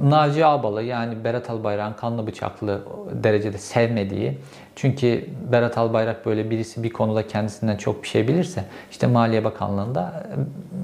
Naci 0.00 0.46
Ağbal'ı 0.46 0.82
yani 0.82 1.24
Berat 1.24 1.50
Albayrak'ın 1.50 1.92
kanlı 2.00 2.26
bıçaklı 2.26 2.80
derecede 3.12 3.58
sevmediği 3.58 4.38
çünkü 4.76 5.26
Berat 5.52 5.78
Albayrak 5.78 6.26
böyle 6.26 6.50
birisi 6.50 6.82
bir 6.82 6.90
konuda 6.90 7.26
kendisinden 7.26 7.76
çok 7.76 8.02
bir 8.02 8.08
şey 8.08 8.28
bilirse 8.28 8.64
işte 8.90 9.06
Maliye 9.06 9.44
Bakanlığı'nda 9.44 10.26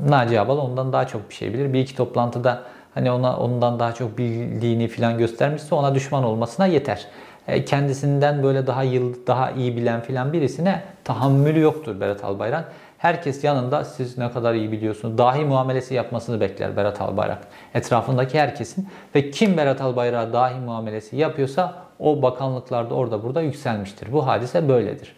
Naci 0.08 0.40
Ağbal 0.40 0.58
ondan 0.58 0.92
daha 0.92 1.06
çok 1.06 1.30
bir 1.30 1.34
şey 1.34 1.54
bilir. 1.54 1.72
Bir 1.72 1.80
iki 1.80 1.96
toplantıda 1.96 2.62
hani 2.94 3.10
ona 3.10 3.36
ondan 3.36 3.78
daha 3.78 3.92
çok 3.92 4.18
bildiğini 4.18 4.88
falan 4.88 5.18
göstermişse 5.18 5.74
ona 5.74 5.94
düşman 5.94 6.24
olmasına 6.24 6.66
yeter. 6.66 7.06
E, 7.48 7.64
kendisinden 7.64 8.42
böyle 8.42 8.66
daha 8.66 8.82
yıl 8.82 9.26
daha 9.26 9.50
iyi 9.50 9.76
bilen 9.76 10.00
filan 10.00 10.32
birisine 10.32 10.82
tahammülü 11.04 11.60
yoktur 11.60 12.00
Berat 12.00 12.24
Albayrak. 12.24 12.72
Herkes 13.06 13.44
yanında 13.44 13.84
siz 13.84 14.18
ne 14.18 14.30
kadar 14.30 14.54
iyi 14.54 14.72
biliyorsunuz. 14.72 15.18
Dahi 15.18 15.44
muamelesi 15.44 15.94
yapmasını 15.94 16.40
bekler 16.40 16.76
Berat 16.76 17.00
Albayrak. 17.00 17.38
Etrafındaki 17.74 18.40
herkesin 18.40 18.88
ve 19.14 19.30
kim 19.30 19.56
Berat 19.56 19.80
Albayrak'a 19.80 20.32
dahi 20.32 20.60
muamelesi 20.60 21.16
yapıyorsa 21.16 21.74
o 21.98 22.22
bakanlıklarda 22.22 22.94
orada 22.94 23.22
burada 23.22 23.40
yükselmiştir. 23.40 24.12
Bu 24.12 24.26
hadise 24.26 24.68
böyledir. 24.68 25.16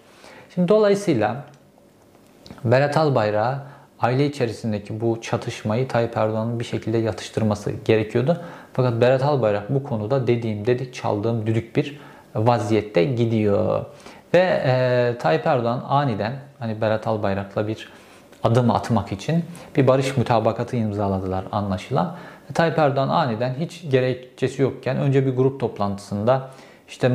Şimdi 0.55 0.69
dolayısıyla 0.69 1.45
Berat 2.65 2.97
Albayrak 2.97 3.59
aile 4.01 4.27
içerisindeki 4.27 5.01
bu 5.01 5.21
çatışmayı 5.21 5.89
Tayyip 5.89 6.17
Erdoğan'ın 6.17 6.61
bir 6.61 6.65
şekilde 6.65 6.99
yatıştırması 6.99 7.73
gerekiyordu. 7.85 8.41
Fakat 8.73 9.01
Berat 9.01 9.23
Albayrak 9.23 9.75
bu 9.75 9.83
konuda 9.83 10.27
dediğim 10.27 10.67
dedik 10.67 10.95
çaldığım 10.95 11.47
düdük 11.47 11.77
bir 11.77 12.01
vaziyette 12.35 13.05
gidiyor. 13.05 13.85
Ve 14.35 14.63
e, 14.65 15.19
Tayyip 15.19 15.47
Erdoğan 15.47 15.85
aniden 15.89 16.48
hani 16.59 16.81
Berat 16.81 17.07
Albayrak'la 17.07 17.69
bir 17.69 17.89
adım 18.43 18.71
atmak 18.71 19.13
için 19.13 19.45
bir 19.77 19.87
barış 19.87 20.17
mutabakatı 20.17 20.77
imzaladılar 20.77 21.45
anlaşılan. 21.53 22.17
E, 22.51 22.53
Tayyip 22.53 22.79
Erdoğan 22.79 23.09
aniden 23.09 23.55
hiç 23.61 23.91
gerekçesi 23.91 24.63
yokken 24.63 24.97
önce 24.97 25.27
bir 25.27 25.37
grup 25.37 25.61
toplantısında 25.61 26.51
işte 26.89 27.13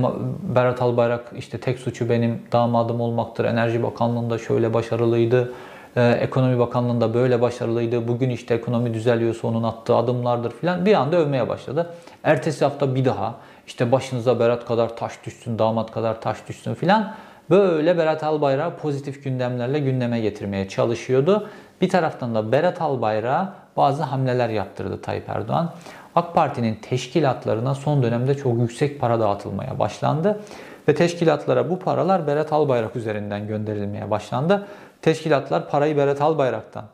Berat 0.55 0.81
Albayrak 0.81 1.31
işte 1.37 1.57
tek 1.57 1.79
suçu 1.79 2.09
benim 2.09 2.41
damadım 2.51 3.01
olmaktır. 3.01 3.45
Enerji 3.45 3.83
Bakanlığı'nda 3.83 4.37
şöyle 4.37 4.73
başarılıydı. 4.73 5.53
Ee, 5.95 6.11
Ekonomi 6.21 6.59
Bakanlığı'nda 6.59 7.13
böyle 7.13 7.41
başarılıydı. 7.41 8.07
Bugün 8.07 8.29
işte 8.29 8.53
ekonomi 8.53 8.93
düzeliyorsa 8.93 9.47
onun 9.47 9.63
attığı 9.63 9.95
adımlardır 9.95 10.51
filan. 10.51 10.85
Bir 10.85 10.93
anda 10.93 11.17
övmeye 11.17 11.49
başladı. 11.49 11.93
Ertesi 12.23 12.65
hafta 12.65 12.95
bir 12.95 13.05
daha 13.05 13.35
işte 13.67 13.91
başınıza 13.91 14.39
Berat 14.39 14.65
kadar 14.65 14.97
taş 14.97 15.13
düşsün, 15.25 15.59
damat 15.59 15.91
kadar 15.91 16.21
taş 16.21 16.37
düşsün 16.47 16.73
filan. 16.73 17.13
Böyle 17.49 17.97
Berat 17.97 18.23
Albayrak 18.23 18.79
pozitif 18.81 19.23
gündemlerle 19.23 19.79
gündeme 19.79 20.19
getirmeye 20.19 20.67
çalışıyordu. 20.67 21.49
Bir 21.81 21.89
taraftan 21.89 22.35
da 22.35 22.51
Berat 22.51 22.81
Albayrak'a 22.81 23.53
bazı 23.77 24.03
hamleler 24.03 24.49
yaptırdı 24.49 25.01
Tayyip 25.01 25.29
Erdoğan. 25.29 25.73
AK 26.15 26.35
Parti'nin 26.35 26.75
teşkilatlarına 26.75 27.75
son 27.75 28.03
dönemde 28.03 28.37
çok 28.37 28.59
yüksek 28.59 28.99
para 28.99 29.19
dağıtılmaya 29.19 29.79
başlandı. 29.79 30.39
Ve 30.87 30.95
teşkilatlara 30.95 31.69
bu 31.69 31.79
paralar 31.79 32.27
Berat 32.27 32.53
Albayrak 32.53 32.95
üzerinden 32.95 33.47
gönderilmeye 33.47 34.11
başlandı. 34.11 34.67
Teşkilatlar 35.01 35.69
parayı 35.69 35.97
Berat 35.97 36.21
Albayrak'tan 36.21 36.85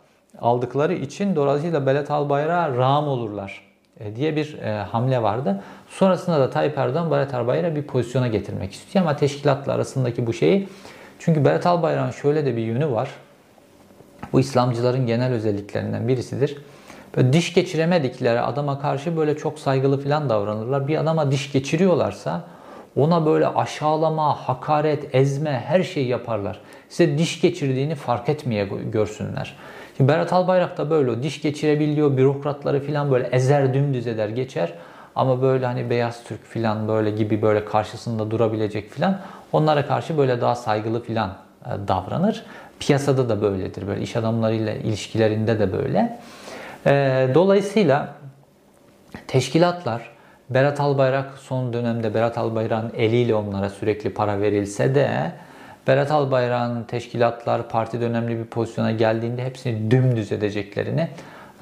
aldıkları 0.42 0.94
için 0.94 1.36
dolayısıyla 1.36 1.86
Berat 1.86 2.12
Albayrak'a 2.12 2.78
rağm 2.78 3.08
olurlar 3.08 3.69
diye 4.16 4.36
bir 4.36 4.58
e, 4.58 4.84
hamle 4.84 5.22
vardı. 5.22 5.64
Sonrasında 5.90 6.40
da 6.40 6.50
Tayyip 6.50 6.78
Erdoğan 6.78 7.12
Berat 7.12 7.34
Albayrak'ı 7.34 7.76
bir 7.76 7.84
pozisyona 7.84 8.28
getirmek 8.28 8.74
istiyor 8.74 9.06
ama 9.06 9.16
teşkilatla 9.16 9.74
arasındaki 9.74 10.28
bu 10.28 10.34
şeyi 10.34 10.68
çünkü 11.20 11.46
Berat 11.46 11.66
Albayrak'ın 11.66 12.12
şöyle 12.12 12.46
de 12.46 12.58
bir 12.58 12.62
yönü 12.62 12.92
var. 12.92 13.10
Bu 14.34 14.40
İslamcıların 14.40 15.06
genel 15.06 15.34
özelliklerinden 15.34 16.08
birisidir. 16.08 16.58
Böyle 17.16 17.34
diş 17.34 17.54
geçiremedikleri 17.54 18.42
adama 18.42 18.82
karşı 18.82 19.18
böyle 19.18 19.38
çok 19.38 19.60
saygılı 19.60 20.04
falan 20.04 20.30
davranırlar. 20.30 20.88
Bir 20.88 20.98
adama 20.98 21.32
diş 21.32 21.52
geçiriyorlarsa 21.52 22.44
ona 23.00 23.26
böyle 23.26 23.48
aşağılama, 23.48 24.48
hakaret, 24.48 25.16
ezme 25.16 25.64
her 25.66 25.84
şeyi 25.84 26.08
yaparlar. 26.08 26.60
Size 26.90 27.18
diş 27.18 27.42
geçirdiğini 27.42 27.96
fark 27.96 28.30
etmeye 28.30 28.66
görsünler. 28.66 29.56
Şimdi 29.98 30.12
Berat 30.12 30.34
Albayrak 30.34 30.78
da 30.78 30.90
böyle 30.90 31.12
o 31.12 31.24
diş 31.24 31.42
geçirebiliyor, 31.42 32.18
bürokratları 32.18 32.88
falan 32.88 33.12
böyle 33.12 33.28
ezer 33.28 33.74
dümdüz 33.74 34.08
eder 34.08 34.30
geçer. 34.30 34.74
Ama 35.16 35.42
böyle 35.42 35.66
hani 35.66 35.90
beyaz 35.90 36.24
Türk 36.24 36.46
falan 36.46 36.88
böyle 36.88 37.12
gibi 37.12 37.42
böyle 37.42 37.66
karşısında 37.66 38.32
durabilecek 38.32 38.92
falan 38.92 39.20
onlara 39.52 39.88
karşı 39.88 40.18
böyle 40.18 40.42
daha 40.42 40.56
saygılı 40.56 41.04
falan 41.04 41.38
e, 41.66 41.88
davranır. 41.88 42.44
Piyasada 42.80 43.30
da 43.30 43.42
böyledir. 43.42 43.88
Böyle 43.88 44.02
iş 44.02 44.16
adamlarıyla 44.16 44.74
ilişkilerinde 44.74 45.60
de 45.60 45.74
böyle. 45.74 46.20
E, 46.86 47.28
dolayısıyla 47.34 48.16
teşkilatlar 49.28 50.02
Berat 50.50 50.80
Albayrak 50.80 51.38
son 51.38 51.74
dönemde 51.74 52.14
Berat 52.14 52.38
Albayrak'ın 52.38 52.92
eliyle 52.98 53.36
onlara 53.36 53.70
sürekli 53.70 54.14
para 54.14 54.42
verilse 54.42 54.96
de 54.96 55.32
Berat 55.88 56.12
Albayrak'ın 56.12 56.84
teşkilatlar 56.84 57.70
parti 57.70 58.02
dönemli 58.02 58.40
bir 58.40 58.46
pozisyona 58.46 58.92
geldiğinde 58.92 59.46
hepsini 59.46 59.92
dümdüz 59.92 60.32
edeceklerini 60.32 61.08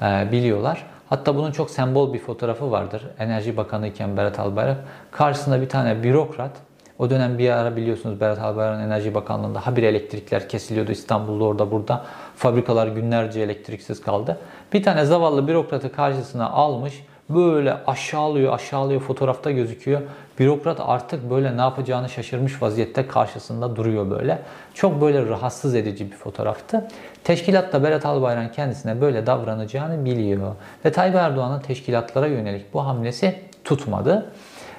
e, 0.02 0.32
biliyorlar. 0.32 0.86
Hatta 1.08 1.36
bunun 1.36 1.52
çok 1.52 1.70
sembol 1.70 2.14
bir 2.14 2.18
fotoğrafı 2.18 2.70
vardır. 2.70 3.06
Enerji 3.18 3.56
Bakanı 3.56 3.88
iken 3.88 4.16
Berat 4.16 4.38
Albayrak 4.38 4.76
karşısında 5.10 5.60
bir 5.60 5.68
tane 5.68 6.02
bürokrat 6.02 6.52
o 6.98 7.10
dönem 7.10 7.38
bir 7.38 7.50
ara 7.50 7.76
biliyorsunuz 7.76 8.20
Berat 8.20 8.38
Albayrak'ın 8.38 8.82
Enerji 8.82 9.14
Bakanlığı'nda 9.14 9.66
habire 9.66 9.86
elektrikler 9.86 10.48
kesiliyordu 10.48 10.92
İstanbul'da 10.92 11.44
orada 11.44 11.70
burada. 11.70 12.04
Fabrikalar 12.36 12.86
günlerce 12.86 13.40
elektriksiz 13.40 14.00
kaldı. 14.00 14.38
Bir 14.72 14.82
tane 14.82 15.04
zavallı 15.04 15.48
bürokratı 15.48 15.92
karşısına 15.92 16.50
almış 16.50 17.04
böyle 17.30 17.74
aşağılıyor 17.86 18.52
aşağılıyor 18.52 19.00
fotoğrafta 19.00 19.50
gözüküyor. 19.50 20.00
Bürokrat 20.38 20.80
artık 20.80 21.30
böyle 21.30 21.56
ne 21.56 21.60
yapacağını 21.60 22.08
şaşırmış 22.08 22.62
vaziyette 22.62 23.06
karşısında 23.06 23.76
duruyor 23.76 24.10
böyle. 24.10 24.38
Çok 24.74 25.00
böyle 25.00 25.28
rahatsız 25.28 25.74
edici 25.74 26.10
bir 26.10 26.16
fotoğraftı. 26.16 26.88
Teşkilat 27.24 27.72
da 27.72 27.82
Berat 27.82 28.06
Albayrak 28.06 28.54
kendisine 28.54 29.00
böyle 29.00 29.26
davranacağını 29.26 30.04
biliyor. 30.04 30.54
Ve 30.84 30.92
Tayyip 30.92 31.16
Erdoğan'ın 31.16 31.60
teşkilatlara 31.60 32.26
yönelik 32.26 32.74
bu 32.74 32.86
hamlesi 32.86 33.34
tutmadı. 33.64 34.32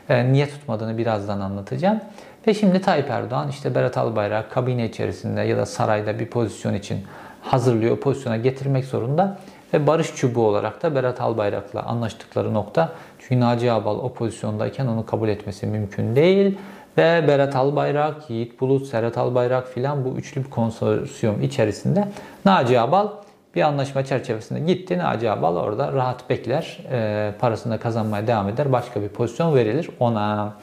E, 0.10 0.32
niye 0.34 0.50
tutmadığını 0.50 0.98
birazdan 0.98 1.40
anlatacağım. 1.40 2.00
Ve 2.48 2.54
şimdi 2.54 2.82
Tayyip 2.82 3.10
Erdoğan 3.10 3.50
işte 3.50 3.76
Berat 3.76 3.98
Albayrak 3.98 4.52
kabine 4.52 4.86
içerisinde 4.86 5.42
ya 5.42 5.58
da 5.58 5.66
sarayda 5.66 6.20
bir 6.20 6.28
pozisyon 6.28 6.74
için 6.74 7.00
hazırlıyor, 7.42 7.98
pozisyona 7.98 8.38
getirmek 8.38 8.86
zorunda. 8.86 9.38
Ve 9.74 9.88
barış 9.88 10.16
çubuğu 10.16 10.48
olarak 10.48 10.84
da 10.84 10.96
Berat 10.96 11.22
Albayrak'la 11.22 11.84
anlaştıkları 11.84 12.54
nokta. 12.54 12.92
Çünkü 13.20 13.40
Naci 13.40 13.72
Abal 13.72 14.00
o 14.00 14.14
pozisyondayken 14.14 14.88
onu 14.88 15.06
kabul 15.06 15.30
etmesi 15.30 15.68
mümkün 15.68 16.16
değil. 16.16 16.58
Ve 16.98 17.28
Berat 17.28 17.56
Albayrak, 17.56 18.30
Yiğit 18.30 18.62
Bulut, 18.62 18.88
Serhat 18.88 19.18
Albayrak 19.18 19.68
filan 19.68 20.06
bu 20.06 20.10
üçlü 20.10 20.44
bir 20.44 20.50
konsorsiyum 20.50 21.42
içerisinde 21.42 22.08
Naci 22.46 22.80
Abal 22.80 23.08
bir 23.56 23.62
anlaşma 23.62 24.06
çerçevesinde 24.06 24.60
gitti. 24.60 24.98
Naci 24.98 25.32
Abal 25.32 25.56
orada 25.56 25.94
rahat 25.94 26.30
bekler. 26.30 26.80
E, 26.92 27.32
parasını 27.40 27.80
kazanmaya 27.80 28.28
devam 28.28 28.50
eder. 28.50 28.72
Başka 28.72 29.02
bir 29.02 29.10
pozisyon 29.10 29.56
verilir 29.56 29.90
ona. 30.00 30.54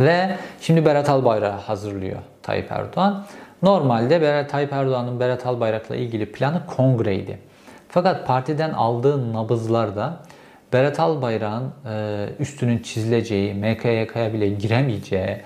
Ve 0.00 0.36
şimdi 0.60 0.84
Berat 0.84 1.10
Albayrak'ı 1.10 1.56
hazırlıyor 1.56 2.18
Tayyip 2.42 2.72
Erdoğan. 2.72 3.24
Normalde 3.62 4.22
Berat 4.22 4.50
Tayyip 4.50 4.72
Erdoğan'ın 4.72 5.20
Berat 5.20 5.46
Albayrak'la 5.46 5.96
ilgili 5.96 6.32
planı 6.32 6.66
kongreydi. 6.66 7.49
Fakat 7.90 8.26
partiden 8.26 8.72
aldığı 8.72 9.32
nabızlarda 9.32 10.16
Berat 10.72 11.00
Albayrak'ın 11.00 11.72
e, 11.90 12.28
üstünün 12.38 12.78
çizileceği, 12.78 13.54
MKYK'ya 13.54 14.32
bile 14.32 14.48
giremeyeceği, 14.48 15.36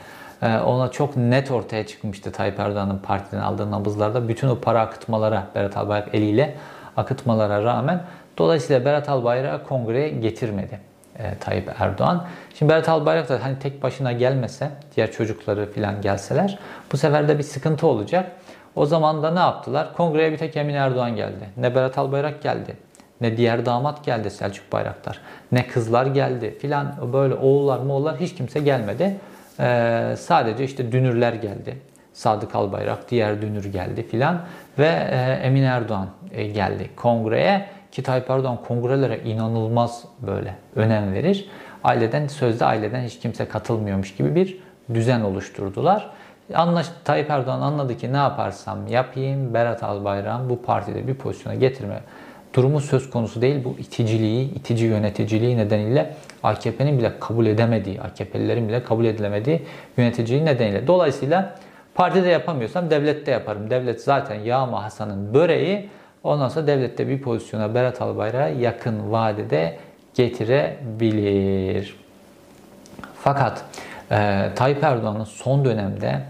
e, 0.43 0.59
ona 0.59 0.91
çok 0.91 1.17
net 1.17 1.51
ortaya 1.51 1.87
çıkmıştı 1.87 2.33
Tayyip 2.33 2.61
Erdoğan'ın 2.61 2.99
partiden 2.99 3.41
aldığı 3.41 3.71
nabızlarda. 3.71 4.29
Bütün 4.29 4.49
o 4.49 4.59
para 4.61 4.81
akıtmalara 4.81 5.47
Berat 5.55 5.77
Albayrak 5.77 6.15
eliyle 6.15 6.55
akıtmalara 6.97 7.65
rağmen 7.65 8.03
dolayısıyla 8.39 8.85
Berat 8.85 9.09
Albayrak'ı 9.09 9.69
kongreye 9.69 10.09
getirmedi 10.09 10.81
e, 11.19 11.39
Tayyip 11.39 11.71
Erdoğan. 11.79 12.27
Şimdi 12.55 12.73
Berat 12.73 12.89
Albayrak 12.89 13.29
da 13.29 13.39
hani 13.43 13.59
tek 13.59 13.83
başına 13.83 14.13
gelmese, 14.13 14.71
diğer 14.97 15.13
çocukları 15.13 15.73
falan 15.73 16.01
gelseler 16.01 16.59
bu 16.93 16.97
sefer 16.97 17.29
de 17.29 17.39
bir 17.39 17.43
sıkıntı 17.43 17.87
olacak. 17.87 18.33
O 18.77 18.87
zaman 18.87 19.23
da 19.23 19.31
ne 19.31 19.39
yaptılar? 19.39 19.95
Kongreye 19.97 20.33
bir 20.33 20.39
tek 20.39 20.57
Emin 20.57 20.75
Erdoğan 20.75 21.17
geldi. 21.17 21.49
Ne 21.57 21.75
Berat 21.75 21.99
Albayrak 21.99 22.43
geldi. 22.43 22.77
Ne 23.21 23.37
diğer 23.37 23.67
damat 23.67 24.05
geldi 24.05 24.31
Selçuk 24.31 24.73
Bayraktar. 24.73 25.21
Ne 25.53 25.67
kızlar 25.67 26.07
geldi 26.07 26.59
filan 26.59 26.95
böyle 27.13 27.35
oğullar 27.35 27.79
moğullar 27.79 28.17
hiç 28.17 28.35
kimse 28.35 28.61
gelmedi. 28.61 29.17
Ee, 29.61 30.15
sadece 30.19 30.65
işte 30.65 30.93
dünürler 30.93 31.33
geldi. 31.33 31.79
Sadık 32.13 32.55
Albayrak, 32.55 33.11
diğer 33.11 33.43
dünür 33.43 33.65
geldi 33.65 34.09
filan 34.09 34.41
ve 34.79 35.09
e, 35.11 35.41
Emin 35.43 35.63
Erdoğan 35.63 36.09
e, 36.33 36.47
geldi 36.47 36.91
kongreye. 36.97 37.67
Ki 37.93 38.03
Tayyip 38.03 38.31
Erdoğan 38.31 38.59
kongrelere 38.69 39.19
inanılmaz 39.19 40.05
böyle 40.27 40.55
önem 40.77 41.13
verir. 41.13 41.49
Aileden, 41.85 42.27
sözde 42.27 42.65
aileden 42.65 43.03
hiç 43.03 43.19
kimse 43.19 43.49
katılmıyormuş 43.49 44.15
gibi 44.15 44.35
bir 44.35 44.59
düzen 44.95 45.21
oluşturdular. 45.21 46.11
Anlaş, 46.55 46.87
Tayyip 47.05 47.31
Erdoğan 47.31 47.61
anladı 47.61 47.97
ki 47.97 48.13
ne 48.13 48.17
yaparsam 48.17 48.87
yapayım 48.87 49.55
Berat 49.55 49.83
Albayrak'ın 49.83 50.51
bu 50.51 50.63
partide 50.63 51.07
bir 51.09 51.15
pozisyona 51.15 51.55
getirme 51.55 52.01
durumu 52.55 52.81
söz 52.81 53.11
konusu 53.11 53.43
değil. 53.43 53.65
Bu 53.65 53.77
iticiliği, 53.79 54.55
itici 54.55 54.87
yöneticiliği 54.87 55.57
nedeniyle 55.57 56.15
AKP'nin 56.43 56.99
bile 56.99 57.13
kabul 57.21 57.47
edemediği, 57.47 58.01
AKP'lilerin 58.01 58.69
bile 58.69 58.83
kabul 58.85 59.05
edilemediği 59.05 59.63
yöneticiliği 59.97 60.45
nedeniyle. 60.45 60.87
Dolayısıyla 60.87 61.55
partide 61.95 62.29
yapamıyorsam 62.29 62.91
devlette 62.91 63.31
yaparım. 63.31 63.71
Devlet 63.71 64.03
zaten 64.03 64.41
Yağma 64.41 64.85
Hasan'ın 64.85 65.35
böreği. 65.35 65.89
Ondan 66.25 66.49
sonra 66.49 66.67
devlette 66.67 67.09
bir 67.09 67.23
pozisyona 67.23 67.75
Berat 67.75 68.03
Albayrak'a 68.03 68.49
yakın 68.49 69.13
vadede 69.13 69.77
getirebilir. 70.15 71.97
Fakat 73.23 73.65
e, 74.11 74.49
Tayyip 74.57 74.85
Erdoğan'ın 74.85 75.25
son 75.25 75.65
dönemde 75.65 76.21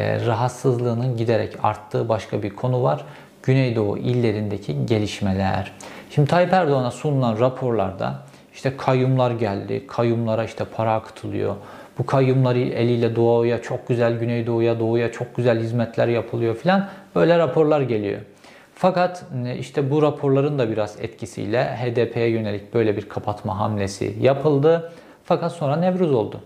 rahatsızlığının 0.00 1.16
giderek 1.16 1.56
arttığı 1.62 2.08
başka 2.08 2.42
bir 2.42 2.50
konu 2.50 2.82
var. 2.82 3.04
Güneydoğu 3.42 3.98
illerindeki 3.98 4.86
gelişmeler. 4.86 5.72
Şimdi 6.10 6.30
Tayyip 6.30 6.52
Erdoğan'a 6.52 6.90
sunulan 6.90 7.40
raporlarda 7.40 8.22
işte 8.54 8.76
kayyumlar 8.76 9.30
geldi, 9.30 9.86
kayyumlara 9.86 10.44
işte 10.44 10.64
para 10.64 10.94
akıtılıyor. 10.94 11.56
Bu 11.98 12.06
kayyumları 12.06 12.58
eliyle 12.58 13.16
doğuya 13.16 13.62
çok 13.62 13.88
güzel, 13.88 14.18
Güneydoğu'ya, 14.18 14.80
doğuya 14.80 15.12
çok 15.12 15.36
güzel 15.36 15.60
hizmetler 15.60 16.08
yapılıyor 16.08 16.56
filan. 16.56 16.88
Böyle 17.14 17.38
raporlar 17.38 17.80
geliyor. 17.80 18.20
Fakat 18.74 19.24
e, 19.46 19.56
işte 19.56 19.90
bu 19.90 20.02
raporların 20.02 20.58
da 20.58 20.70
biraz 20.70 21.00
etkisiyle 21.00 21.64
HDP'ye 21.64 22.28
yönelik 22.28 22.74
böyle 22.74 22.96
bir 22.96 23.08
kapatma 23.08 23.58
hamlesi 23.58 24.16
yapıldı. 24.20 24.92
Fakat 25.24 25.52
sonra 25.52 25.76
Nevruz 25.76 26.12
oldu. 26.12 26.40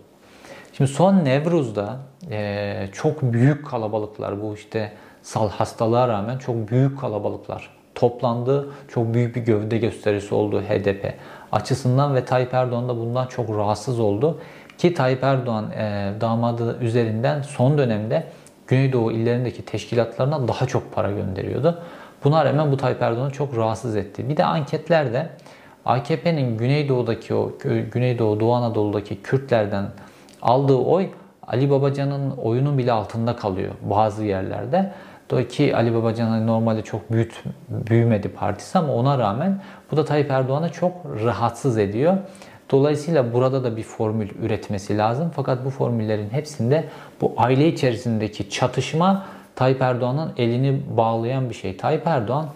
Şimdi 0.76 0.90
son 0.90 1.24
Nevruz'da 1.24 1.96
e, 2.30 2.88
çok 2.92 3.22
büyük 3.22 3.66
kalabalıklar 3.66 4.42
bu 4.42 4.54
işte 4.54 4.92
sal 5.22 5.48
hastalığa 5.48 6.08
rağmen 6.08 6.38
çok 6.38 6.68
büyük 6.70 7.00
kalabalıklar 7.00 7.70
toplandı. 7.94 8.68
Çok 8.88 9.14
büyük 9.14 9.36
bir 9.36 9.40
gövde 9.40 9.78
gösterisi 9.78 10.34
oldu 10.34 10.62
HDP 10.62 11.14
açısından 11.52 12.14
ve 12.14 12.24
Tayyip 12.24 12.54
Erdoğan 12.54 12.88
da 12.88 12.96
bundan 12.96 13.26
çok 13.26 13.50
rahatsız 13.50 14.00
oldu. 14.00 14.38
Ki 14.78 14.94
Tayyip 14.94 15.24
Erdoğan 15.24 15.70
e, 15.70 16.12
damadı 16.20 16.78
üzerinden 16.80 17.42
son 17.42 17.78
dönemde 17.78 18.26
Güneydoğu 18.66 19.12
illerindeki 19.12 19.64
teşkilatlarına 19.64 20.48
daha 20.48 20.66
çok 20.66 20.92
para 20.94 21.10
gönderiyordu. 21.10 21.82
Buna 22.24 22.44
rağmen 22.44 22.72
bu 22.72 22.76
Tayyip 22.76 23.02
Erdoğan'ı 23.02 23.30
çok 23.30 23.56
rahatsız 23.56 23.96
etti. 23.96 24.28
Bir 24.28 24.36
de 24.36 24.44
anketlerde 24.44 25.28
AKP'nin 25.84 26.58
Güneydoğu'daki 26.58 27.34
o 27.34 27.52
Güneydoğu, 27.92 28.40
Doğu 28.40 28.54
Anadolu'daki 28.54 29.22
Kürtlerden 29.22 29.84
aldığı 30.46 30.76
oy 30.76 31.08
Ali 31.46 31.70
Babacan'ın 31.70 32.30
oyunun 32.30 32.78
bile 32.78 32.92
altında 32.92 33.36
kalıyor 33.36 33.72
bazı 33.82 34.24
yerlerde. 34.24 34.92
Ki 35.48 35.76
Ali 35.76 35.94
Babacan 35.94 36.26
hani 36.26 36.46
normalde 36.46 36.82
çok 36.82 37.12
büyüt, 37.12 37.42
büyümedi 37.68 38.28
partisi 38.28 38.78
ama 38.78 38.92
ona 38.92 39.18
rağmen 39.18 39.62
bu 39.90 39.96
da 39.96 40.04
Tayyip 40.04 40.30
Erdoğan'ı 40.30 40.72
çok 40.72 40.92
rahatsız 41.24 41.78
ediyor. 41.78 42.16
Dolayısıyla 42.70 43.32
burada 43.32 43.64
da 43.64 43.76
bir 43.76 43.82
formül 43.82 44.28
üretmesi 44.42 44.98
lazım. 44.98 45.30
Fakat 45.36 45.64
bu 45.64 45.70
formüllerin 45.70 46.30
hepsinde 46.30 46.84
bu 47.20 47.34
aile 47.36 47.68
içerisindeki 47.68 48.50
çatışma 48.50 49.26
Tayyip 49.56 49.82
Erdoğan'ın 49.82 50.32
elini 50.36 50.82
bağlayan 50.96 51.50
bir 51.50 51.54
şey. 51.54 51.76
Tayyip 51.76 52.06
Erdoğan 52.06 52.48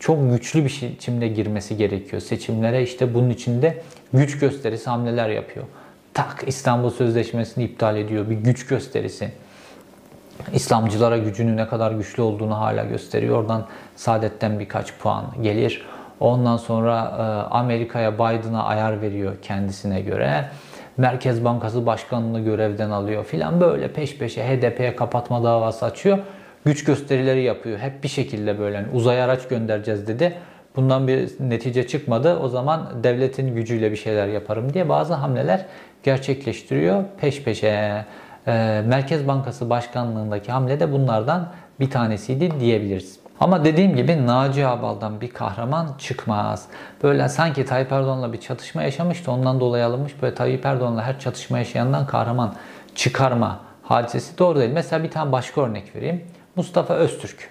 çok 0.00 0.30
güçlü 0.30 0.64
bir 0.64 0.80
biçimde 0.82 1.28
girmesi 1.28 1.76
gerekiyor. 1.76 2.22
Seçimlere 2.22 2.82
işte 2.82 3.14
bunun 3.14 3.30
içinde 3.30 3.82
güç 4.12 4.38
gösterisi 4.38 4.90
hamleler 4.90 5.28
yapıyor. 5.28 5.66
Tak 6.18 6.44
İstanbul 6.46 6.90
Sözleşmesi'ni 6.90 7.64
iptal 7.64 7.96
ediyor. 7.96 8.30
Bir 8.30 8.34
güç 8.34 8.66
gösterisi. 8.66 9.30
İslamcılara 10.52 11.18
gücünün 11.18 11.56
ne 11.56 11.68
kadar 11.68 11.92
güçlü 11.92 12.22
olduğunu 12.22 12.60
hala 12.60 12.84
gösteriyor. 12.84 13.36
Oradan 13.36 13.66
Saadet'ten 13.96 14.58
birkaç 14.58 14.94
puan 14.98 15.24
gelir. 15.42 15.86
Ondan 16.20 16.56
sonra 16.56 17.14
e, 17.18 17.22
Amerika'ya 17.54 18.14
Biden'a 18.14 18.64
ayar 18.64 19.02
veriyor 19.02 19.32
kendisine 19.42 20.00
göre. 20.00 20.48
Merkez 20.96 21.44
Bankası 21.44 21.86
Başkanı'nı 21.86 22.40
görevden 22.40 22.90
alıyor 22.90 23.24
filan 23.24 23.60
böyle 23.60 23.92
peş 23.92 24.18
peşe 24.18 24.44
HDP'ye 24.44 24.96
kapatma 24.96 25.44
davası 25.44 25.86
açıyor. 25.86 26.18
Güç 26.64 26.84
gösterileri 26.84 27.42
yapıyor. 27.42 27.78
Hep 27.78 28.02
bir 28.02 28.08
şekilde 28.08 28.58
böyle 28.58 28.76
yani 28.76 28.88
uzay 28.92 29.22
araç 29.22 29.48
göndereceğiz 29.48 30.06
dedi. 30.06 30.38
Bundan 30.76 31.08
bir 31.08 31.30
netice 31.40 31.86
çıkmadı. 31.86 32.38
O 32.38 32.48
zaman 32.48 32.90
devletin 33.02 33.54
gücüyle 33.54 33.90
bir 33.90 33.96
şeyler 33.96 34.26
yaparım 34.26 34.74
diye 34.74 34.88
bazı 34.88 35.14
hamleler 35.14 35.66
gerçekleştiriyor 36.02 37.04
peş 37.20 37.42
peşe. 37.42 38.04
Ee, 38.46 38.82
Merkez 38.86 39.28
Bankası 39.28 39.70
Başkanlığındaki 39.70 40.52
hamle 40.52 40.80
de 40.80 40.92
bunlardan 40.92 41.48
bir 41.80 41.90
tanesiydi 41.90 42.60
diyebiliriz. 42.60 43.18
Ama 43.40 43.64
dediğim 43.64 43.96
gibi 43.96 44.26
Naci 44.26 44.66
Abal'dan 44.66 45.20
bir 45.20 45.30
kahraman 45.30 45.88
çıkmaz. 45.98 46.66
Böyle 47.02 47.28
sanki 47.28 47.64
Tayyip 47.64 47.92
Erdoğan'la 47.92 48.32
bir 48.32 48.40
çatışma 48.40 48.82
yaşamıştı 48.82 49.32
ondan 49.32 49.60
dolayı 49.60 49.84
alınmış. 49.84 50.22
Böyle 50.22 50.34
Tayyip 50.34 50.66
Erdoğan'la 50.66 51.02
her 51.02 51.20
çatışma 51.20 51.58
yaşayandan 51.58 52.06
kahraman 52.06 52.54
çıkarma 52.94 53.60
hadisesi 53.82 54.38
doğru 54.38 54.58
değil. 54.58 54.70
Mesela 54.72 55.04
bir 55.04 55.10
tane 55.10 55.32
başka 55.32 55.60
örnek 55.60 55.96
vereyim. 55.96 56.24
Mustafa 56.56 56.94
Öztürk 56.94 57.50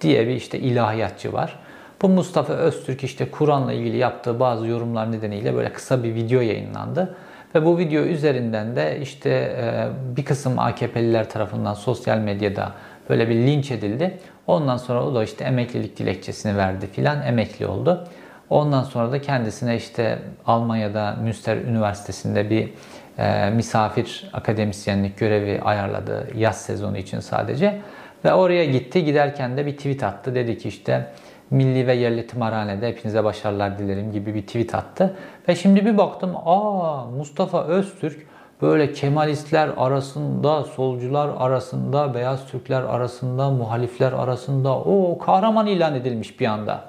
diye 0.00 0.28
bir 0.28 0.34
işte 0.34 0.58
ilahiyatçı 0.58 1.32
var. 1.32 1.58
Bu 2.02 2.08
Mustafa 2.08 2.52
Öztürk 2.52 3.04
işte 3.04 3.30
Kur'an'la 3.30 3.72
ilgili 3.72 3.96
yaptığı 3.96 4.40
bazı 4.40 4.66
yorumlar 4.66 5.12
nedeniyle 5.12 5.54
böyle 5.54 5.72
kısa 5.72 6.02
bir 6.02 6.14
video 6.14 6.40
yayınlandı. 6.40 7.16
Ve 7.54 7.64
bu 7.64 7.78
video 7.78 8.02
üzerinden 8.02 8.76
de 8.76 9.00
işte 9.00 9.30
e, 9.30 9.88
bir 10.16 10.24
kısım 10.24 10.58
AKP'liler 10.58 11.30
tarafından 11.30 11.74
sosyal 11.74 12.18
medyada 12.18 12.72
böyle 13.10 13.28
bir 13.28 13.34
linç 13.34 13.70
edildi. 13.70 14.18
Ondan 14.46 14.76
sonra 14.76 15.04
o 15.04 15.14
da 15.14 15.24
işte 15.24 15.44
emeklilik 15.44 15.98
dilekçesini 15.98 16.56
verdi 16.56 16.86
filan 16.86 17.22
emekli 17.22 17.66
oldu. 17.66 18.08
Ondan 18.50 18.82
sonra 18.82 19.12
da 19.12 19.20
kendisine 19.20 19.76
işte 19.76 20.18
Almanya'da 20.46 21.16
Münster 21.22 21.56
Üniversitesi'nde 21.56 22.50
bir 22.50 22.70
e, 23.18 23.50
misafir 23.50 24.30
akademisyenlik 24.32 25.18
görevi 25.18 25.60
ayarladı 25.60 26.28
yaz 26.36 26.62
sezonu 26.62 26.98
için 26.98 27.20
sadece. 27.20 27.80
Ve 28.24 28.32
oraya 28.32 28.64
gitti. 28.64 29.04
Giderken 29.04 29.56
de 29.56 29.66
bir 29.66 29.76
tweet 29.76 30.02
attı. 30.02 30.34
Dedi 30.34 30.58
ki 30.58 30.68
işte 30.68 31.06
milli 31.50 31.86
ve 31.86 31.94
yerli 31.94 32.26
tımarhanede 32.26 32.88
hepinize 32.88 33.24
başarılar 33.24 33.78
dilerim 33.78 34.12
gibi 34.12 34.34
bir 34.34 34.42
tweet 34.42 34.74
attı. 34.74 35.16
Ve 35.48 35.54
şimdi 35.54 35.86
bir 35.86 35.98
baktım 35.98 36.30
aa 36.44 37.04
Mustafa 37.04 37.64
Öztürk 37.64 38.26
böyle 38.62 38.92
Kemalistler 38.92 39.70
arasında, 39.76 40.64
solcular 40.64 41.30
arasında, 41.38 42.14
beyaz 42.14 42.46
Türkler 42.46 42.82
arasında, 42.82 43.50
muhalifler 43.50 44.12
arasında 44.12 44.78
o 44.78 45.18
kahraman 45.18 45.66
ilan 45.66 45.94
edilmiş 45.94 46.40
bir 46.40 46.46
anda. 46.46 46.84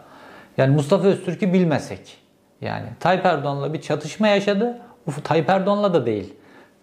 Yani 0.58 0.76
Mustafa 0.76 1.08
Öztürk'ü 1.08 1.54
bilmesek. 1.54 2.18
Yani 2.62 2.86
Tayyip 3.00 3.26
Erdoğan'la 3.26 3.74
bir 3.74 3.82
çatışma 3.82 4.28
yaşadı. 4.28 4.78
Uf, 5.08 5.24
Tayyip 5.24 5.50
Erdoğan'la 5.50 5.94
da 5.94 6.06
değil. 6.06 6.34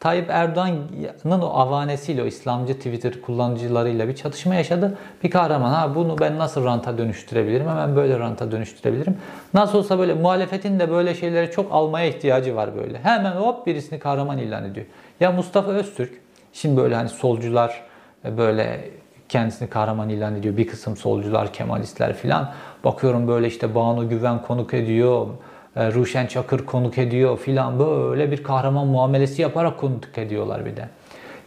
Tayyip 0.04 0.30
Erdoğan'ın 0.30 1.40
o 1.40 1.46
avanesiyle, 1.46 2.22
o 2.22 2.26
İslamcı 2.26 2.74
Twitter 2.74 3.20
kullanıcılarıyla 3.20 4.08
bir 4.08 4.16
çatışma 4.16 4.54
yaşadı. 4.54 4.98
Bir 5.22 5.30
kahraman 5.30 5.72
ha 5.72 5.94
bunu 5.94 6.18
ben 6.18 6.38
nasıl 6.38 6.64
ranta 6.64 6.98
dönüştürebilirim? 6.98 7.68
Hemen 7.68 7.96
böyle 7.96 8.18
ranta 8.18 8.50
dönüştürebilirim. 8.50 9.16
Nasıl 9.54 9.78
olsa 9.78 9.98
böyle 9.98 10.14
muhalefetin 10.14 10.80
de 10.80 10.90
böyle 10.90 11.14
şeyleri 11.14 11.50
çok 11.50 11.72
almaya 11.72 12.06
ihtiyacı 12.06 12.56
var 12.56 12.76
böyle. 12.76 12.98
Hemen 12.98 13.32
hop 13.32 13.66
birisini 13.66 13.98
kahraman 13.98 14.38
ilan 14.38 14.64
ediyor. 14.64 14.86
Ya 15.20 15.32
Mustafa 15.32 15.70
Öztürk 15.70 16.12
şimdi 16.52 16.76
böyle 16.76 16.94
hani 16.94 17.08
solcular 17.08 17.82
e, 18.24 18.38
böyle 18.38 18.90
kendisini 19.28 19.68
kahraman 19.70 20.08
ilan 20.08 20.36
ediyor. 20.36 20.56
Bir 20.56 20.66
kısım 20.66 20.96
solcular, 20.96 21.52
Kemalistler 21.52 22.14
filan. 22.14 22.52
Bakıyorum 22.84 23.28
böyle 23.28 23.46
işte 23.46 23.74
Banu 23.74 24.08
Güven 24.08 24.42
konuk 24.42 24.74
ediyor. 24.74 25.26
E, 25.76 25.92
Ruşen 25.92 26.26
Çakır 26.26 26.66
konuk 26.66 26.98
ediyor 26.98 27.38
filan 27.38 27.78
böyle 27.78 28.30
bir 28.30 28.42
kahraman 28.42 28.86
muamelesi 28.86 29.42
yaparak 29.42 29.78
konuk 29.78 30.18
ediyorlar 30.18 30.66
bir 30.66 30.76
de. 30.76 30.88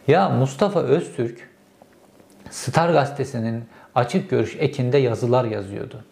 Ya 0.08 0.28
Mustafa 0.28 0.80
Öztürk 0.80 1.48
Star 2.50 2.92
gazetesinin 2.92 3.64
açık 3.94 4.30
görüş 4.30 4.56
ekinde 4.58 4.98
yazılar 4.98 5.44
yazıyordu. 5.44 6.04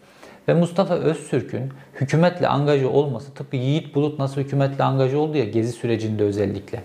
Ve 0.47 0.53
Mustafa 0.53 0.93
Öztürk'ün 0.93 1.71
hükümetle 1.93 2.47
angajı 2.47 2.89
olması 2.89 3.33
tıpkı 3.33 3.55
Yiğit 3.55 3.95
Bulut 3.95 4.19
nasıl 4.19 4.41
hükümetle 4.41 4.83
angajı 4.83 5.19
oldu 5.19 5.37
ya 5.37 5.45
gezi 5.45 5.71
sürecinde 5.71 6.23
özellikle. 6.23 6.83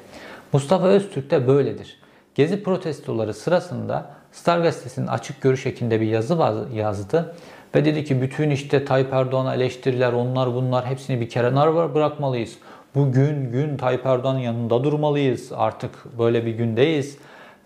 Mustafa 0.52 0.86
Öztürk 0.86 1.30
de 1.30 1.48
böyledir. 1.48 1.98
Gezi 2.34 2.62
protestoları 2.62 3.34
sırasında 3.34 4.10
Star 4.32 4.58
gazetesinin 4.58 5.06
açık 5.06 5.40
görüş 5.40 5.66
ekinde 5.66 6.00
bir 6.00 6.06
yazı 6.06 6.38
yazdı 6.74 7.34
ve 7.74 7.84
dedi 7.84 8.04
ki 8.04 8.22
bütün 8.22 8.50
işte 8.50 8.84
Tayyip 8.84 9.12
Erdoğan'a 9.12 9.54
eleştiriler 9.54 10.12
onlar 10.12 10.54
bunlar 10.54 10.86
hepsini 10.86 11.20
bir 11.20 11.28
kenara 11.28 11.94
bırakmalıyız. 11.94 12.58
Bugün 12.94 13.52
gün 13.52 13.76
Tayyip 13.76 14.06
Erdoğan'ın 14.06 14.38
yanında 14.38 14.84
durmalıyız. 14.84 15.52
Artık 15.56 16.18
böyle 16.18 16.46
bir 16.46 16.50
gündeyiz. 16.50 17.18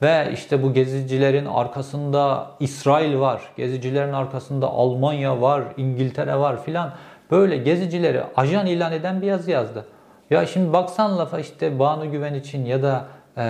Ve 0.02 0.30
işte 0.32 0.62
bu 0.62 0.72
gezicilerin 0.72 1.46
arkasında 1.46 2.50
İsrail 2.60 3.18
var. 3.18 3.42
Gezicilerin 3.56 4.12
arkasında 4.12 4.66
Almanya 4.66 5.40
var, 5.40 5.62
İngiltere 5.76 6.36
var 6.36 6.64
filan. 6.64 6.92
Böyle 7.30 7.56
gezicileri 7.56 8.22
ajan 8.36 8.66
ilan 8.66 8.92
eden 8.92 9.22
bir 9.22 9.26
yazı 9.26 9.50
yazdı. 9.50 9.86
Ya 10.30 10.46
şimdi 10.46 10.72
baksan 10.72 11.18
lafa 11.18 11.38
işte 11.38 11.78
Banu 11.78 12.10
Güven 12.10 12.34
için 12.34 12.64
ya 12.64 12.82
da 12.82 13.04
e, 13.36 13.44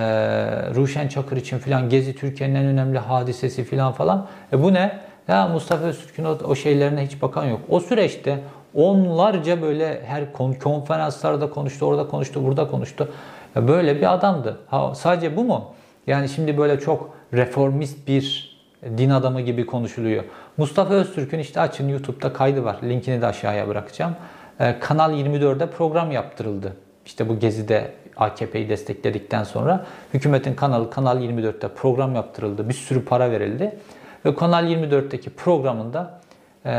Ruşen 0.74 1.08
Çakır 1.08 1.36
için 1.36 1.58
filan 1.58 1.88
Gezi 1.88 2.14
Türkiye'nin 2.14 2.54
en 2.54 2.66
önemli 2.66 2.98
hadisesi 2.98 3.64
filan 3.64 3.92
falan. 3.92 4.26
E 4.52 4.62
bu 4.62 4.74
ne? 4.74 4.98
Ya 5.28 5.48
Mustafa 5.48 5.84
Öztürk'ün 5.84 6.24
o, 6.24 6.38
o 6.44 6.54
şeylerine 6.54 7.06
hiç 7.06 7.22
bakan 7.22 7.44
yok. 7.44 7.60
O 7.68 7.80
süreçte 7.80 8.40
onlarca 8.74 9.62
böyle 9.62 10.04
her 10.04 10.32
konferanslarda 10.62 11.50
konuştu, 11.50 11.86
orada 11.86 12.08
konuştu, 12.08 12.44
burada 12.44 12.68
konuştu. 12.68 13.08
Ya 13.56 13.68
böyle 13.68 13.96
bir 13.96 14.14
adamdı. 14.14 14.60
Ha, 14.66 14.94
sadece 14.94 15.36
bu 15.36 15.44
mu? 15.44 15.74
Yani 16.06 16.28
şimdi 16.28 16.58
böyle 16.58 16.80
çok 16.80 17.10
reformist 17.34 18.08
bir 18.08 18.56
din 18.98 19.10
adamı 19.10 19.40
gibi 19.40 19.66
konuşuluyor. 19.66 20.24
Mustafa 20.56 20.94
Öztürk'ün 20.94 21.38
işte 21.38 21.60
açın 21.60 21.88
YouTube'da 21.88 22.32
kaydı 22.32 22.64
var. 22.64 22.76
Linkini 22.82 23.22
de 23.22 23.26
aşağıya 23.26 23.68
bırakacağım. 23.68 24.16
Ee, 24.60 24.78
Kanal 24.80 25.12
24'de 25.12 25.66
program 25.66 26.12
yaptırıldı. 26.12 26.76
İşte 27.06 27.28
bu 27.28 27.38
gezide 27.38 27.92
AKP'yi 28.16 28.68
destekledikten 28.68 29.44
sonra 29.44 29.86
hükümetin 30.14 30.54
kanalı 30.54 30.90
Kanal 30.90 31.22
24'te 31.22 31.68
program 31.68 32.14
yaptırıldı. 32.14 32.68
Bir 32.68 32.74
sürü 32.74 33.04
para 33.04 33.30
verildi. 33.30 33.78
Ve 34.26 34.34
Kanal 34.34 34.70
24'teki 34.70 35.30
programında 35.30 36.20
e, 36.64 36.70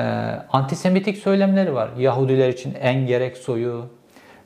antisemitik 0.52 1.18
söylemleri 1.18 1.74
var. 1.74 1.90
Yahudiler 1.98 2.50
için 2.50 2.74
en 2.82 3.08
gerek 3.08 3.38
soyu, 3.38 3.86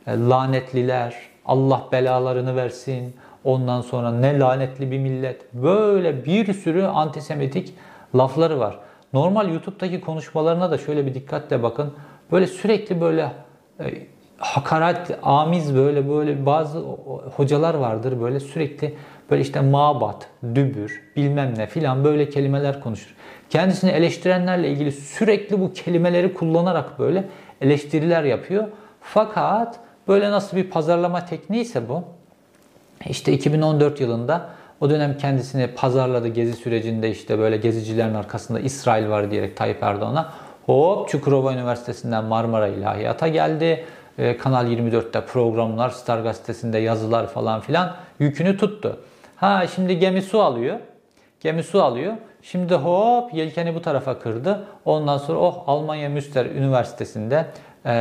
e, 0.07 0.11
lanetliler, 0.11 1.15
Allah 1.45 1.87
belalarını 1.91 2.55
versin, 2.55 3.15
Ondan 3.43 3.81
sonra 3.81 4.11
ne 4.11 4.39
lanetli 4.39 4.91
bir 4.91 4.99
millet. 4.99 5.53
Böyle 5.53 6.25
bir 6.25 6.53
sürü 6.53 6.83
antisemitik 6.83 7.73
lafları 8.15 8.59
var. 8.59 8.79
Normal 9.13 9.49
YouTube'daki 9.49 10.01
konuşmalarına 10.01 10.71
da 10.71 10.77
şöyle 10.77 11.05
bir 11.05 11.13
dikkatle 11.13 11.63
bakın. 11.63 11.93
Böyle 12.31 12.47
sürekli 12.47 13.01
böyle 13.01 13.31
e, 13.79 13.85
hakaret, 14.37 15.17
amiz 15.23 15.75
böyle 15.75 16.09
böyle 16.09 16.45
bazı 16.45 16.79
hocalar 17.35 17.73
vardır 17.73 18.21
böyle 18.21 18.39
sürekli 18.39 18.95
böyle 19.31 19.41
işte 19.41 19.61
mabat, 19.61 20.27
dübür, 20.55 21.01
bilmem 21.15 21.53
ne 21.57 21.67
filan 21.67 22.03
böyle 22.03 22.29
kelimeler 22.29 22.81
konuşur. 22.81 23.15
Kendisini 23.49 23.91
eleştirenlerle 23.91 24.69
ilgili 24.69 24.91
sürekli 24.91 25.59
bu 25.59 25.73
kelimeleri 25.73 26.33
kullanarak 26.33 26.99
böyle 26.99 27.23
eleştiriler 27.61 28.23
yapıyor. 28.23 28.67
Fakat 29.01 29.79
böyle 30.07 30.31
nasıl 30.31 30.57
bir 30.57 30.69
pazarlama 30.69 31.25
tekniği 31.25 31.61
ise 31.61 31.89
bu. 31.89 32.03
İşte 33.05 33.33
2014 33.33 34.01
yılında 34.01 34.49
o 34.81 34.89
dönem 34.89 35.17
kendisini 35.17 35.67
pazarladı 35.67 36.27
gezi 36.27 36.53
sürecinde 36.53 37.09
işte 37.09 37.39
böyle 37.39 37.57
gezicilerin 37.57 38.13
arkasında 38.13 38.59
İsrail 38.59 39.09
var 39.09 39.31
diyerek 39.31 39.57
Tayyip 39.57 39.83
Erdoğan'a 39.83 40.33
hop 40.65 41.09
Çukurova 41.09 41.53
Üniversitesi'nden 41.53 42.23
Marmara 42.23 42.67
İlahiyat'a 42.67 43.27
geldi. 43.27 43.85
Ee, 44.17 44.37
Kanal 44.37 44.67
24'te 44.67 45.21
programlar, 45.21 45.89
Star 45.89 46.19
Gazetesi'nde 46.19 46.77
yazılar 46.77 47.27
falan 47.27 47.61
filan 47.61 47.95
yükünü 48.19 48.57
tuttu. 48.57 48.99
Ha 49.41 49.67
şimdi 49.67 49.99
gemi 49.99 50.21
su 50.21 50.41
alıyor. 50.41 50.79
Gemi 51.39 51.63
su 51.63 51.83
alıyor. 51.83 52.13
Şimdi 52.41 52.75
hop 52.75 53.33
yelkeni 53.33 53.75
bu 53.75 53.81
tarafa 53.81 54.19
kırdı. 54.19 54.65
Ondan 54.85 55.17
sonra 55.17 55.39
oh 55.39 55.63
Almanya 55.67 56.09
Münster 56.09 56.45
Üniversitesi'nde 56.45 57.45
e, 57.85 57.93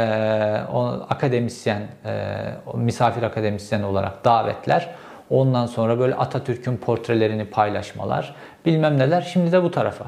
o 0.73 0.83
akademisyen, 1.09 1.83
e, 2.05 2.45
misafir 2.75 3.23
akademisyen 3.23 3.83
olarak 3.83 4.25
davetler. 4.25 4.89
Ondan 5.31 5.67
sonra 5.67 5.99
böyle 5.99 6.15
Atatürk'ün 6.15 6.77
portrelerini 6.77 7.45
paylaşmalar, 7.45 8.35
bilmem 8.67 8.99
neler. 8.99 9.23
Şimdi 9.23 9.53
de 9.53 9.63
bu 9.63 9.71
tarafa. 9.71 10.05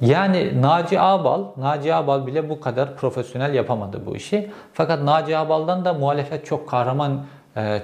Yani 0.00 0.62
Naci 0.62 1.00
Ağbal, 1.00 1.44
Naci 1.56 1.94
Ağbal 1.94 2.26
bile 2.26 2.48
bu 2.48 2.60
kadar 2.60 2.96
profesyonel 2.96 3.54
yapamadı 3.54 4.06
bu 4.06 4.16
işi. 4.16 4.50
Fakat 4.72 5.02
Naci 5.02 5.36
Ağbal'dan 5.38 5.84
da 5.84 5.94
muhalefet 5.94 6.46
çok 6.46 6.68
kahraman 6.68 7.24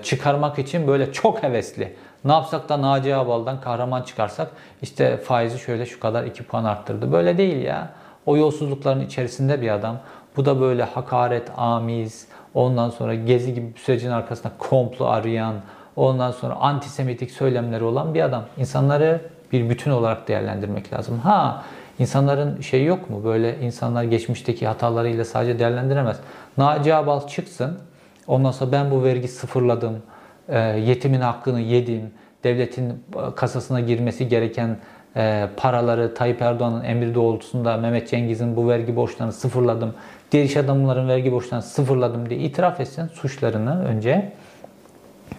çıkarmak 0.02 0.58
için 0.58 0.86
böyle 0.86 1.12
çok 1.12 1.42
hevesli. 1.42 1.96
Ne 2.24 2.32
yapsak 2.32 2.68
da 2.68 2.82
Naci 2.82 3.14
Ağbal'dan 3.14 3.60
kahraman 3.60 4.02
çıkarsak 4.02 4.50
işte 4.82 5.16
faizi 5.16 5.58
şöyle 5.58 5.86
şu 5.86 6.00
kadar 6.00 6.24
2 6.24 6.42
puan 6.42 6.64
arttırdı. 6.64 7.12
Böyle 7.12 7.38
değil 7.38 7.64
ya. 7.64 7.90
O 8.26 8.36
yolsuzlukların 8.36 9.00
içerisinde 9.00 9.62
bir 9.62 9.70
adam. 9.70 9.96
Bu 10.36 10.44
da 10.44 10.60
böyle 10.60 10.82
hakaret, 10.82 11.50
amiz, 11.56 12.28
ondan 12.54 12.90
sonra 12.90 13.14
gezi 13.14 13.54
gibi 13.54 13.74
bir 13.74 13.80
sürecin 13.80 14.10
arkasında 14.10 14.52
komplo 14.58 15.06
arayan, 15.06 15.54
ondan 15.96 16.30
sonra 16.30 16.54
antisemitik 16.54 17.30
söylemleri 17.30 17.84
olan 17.84 18.14
bir 18.14 18.20
adam. 18.20 18.44
İnsanları 18.56 19.20
bir 19.52 19.70
bütün 19.70 19.90
olarak 19.90 20.28
değerlendirmek 20.28 20.92
lazım. 20.92 21.18
Ha 21.18 21.62
insanların 21.98 22.60
şey 22.60 22.84
yok 22.84 23.10
mu 23.10 23.24
böyle 23.24 23.60
insanlar 23.60 24.02
geçmişteki 24.02 24.66
hatalarıyla 24.66 25.24
sadece 25.24 25.58
değerlendiremez. 25.58 26.20
Naci 26.58 26.94
Abal 26.94 27.26
çıksın 27.26 27.78
ondan 28.26 28.50
sonra 28.50 28.72
ben 28.72 28.90
bu 28.90 29.04
vergi 29.04 29.28
sıfırladım, 29.28 30.02
e, 30.48 30.58
yetimin 30.58 31.20
hakkını 31.20 31.60
yedim, 31.60 32.10
devletin 32.44 33.04
kasasına 33.36 33.80
girmesi 33.80 34.28
gereken 34.28 34.76
e, 35.16 35.48
paraları 35.56 36.14
Tayyip 36.14 36.42
Erdoğan'ın 36.42 36.84
emri 36.84 37.14
doğrultusunda 37.14 37.76
Mehmet 37.76 38.10
Cengiz'in 38.10 38.56
bu 38.56 38.68
vergi 38.68 38.96
borçlarını 38.96 39.32
sıfırladım, 39.32 39.94
diğer 40.32 40.44
iş 40.44 40.56
adamların 40.56 41.08
vergi 41.08 41.32
borçlarını 41.32 41.62
sıfırladım 41.62 42.30
diye 42.30 42.40
itiraf 42.40 42.80
etsin 42.80 43.06
suçlarını 43.06 43.84
önce. 43.84 44.32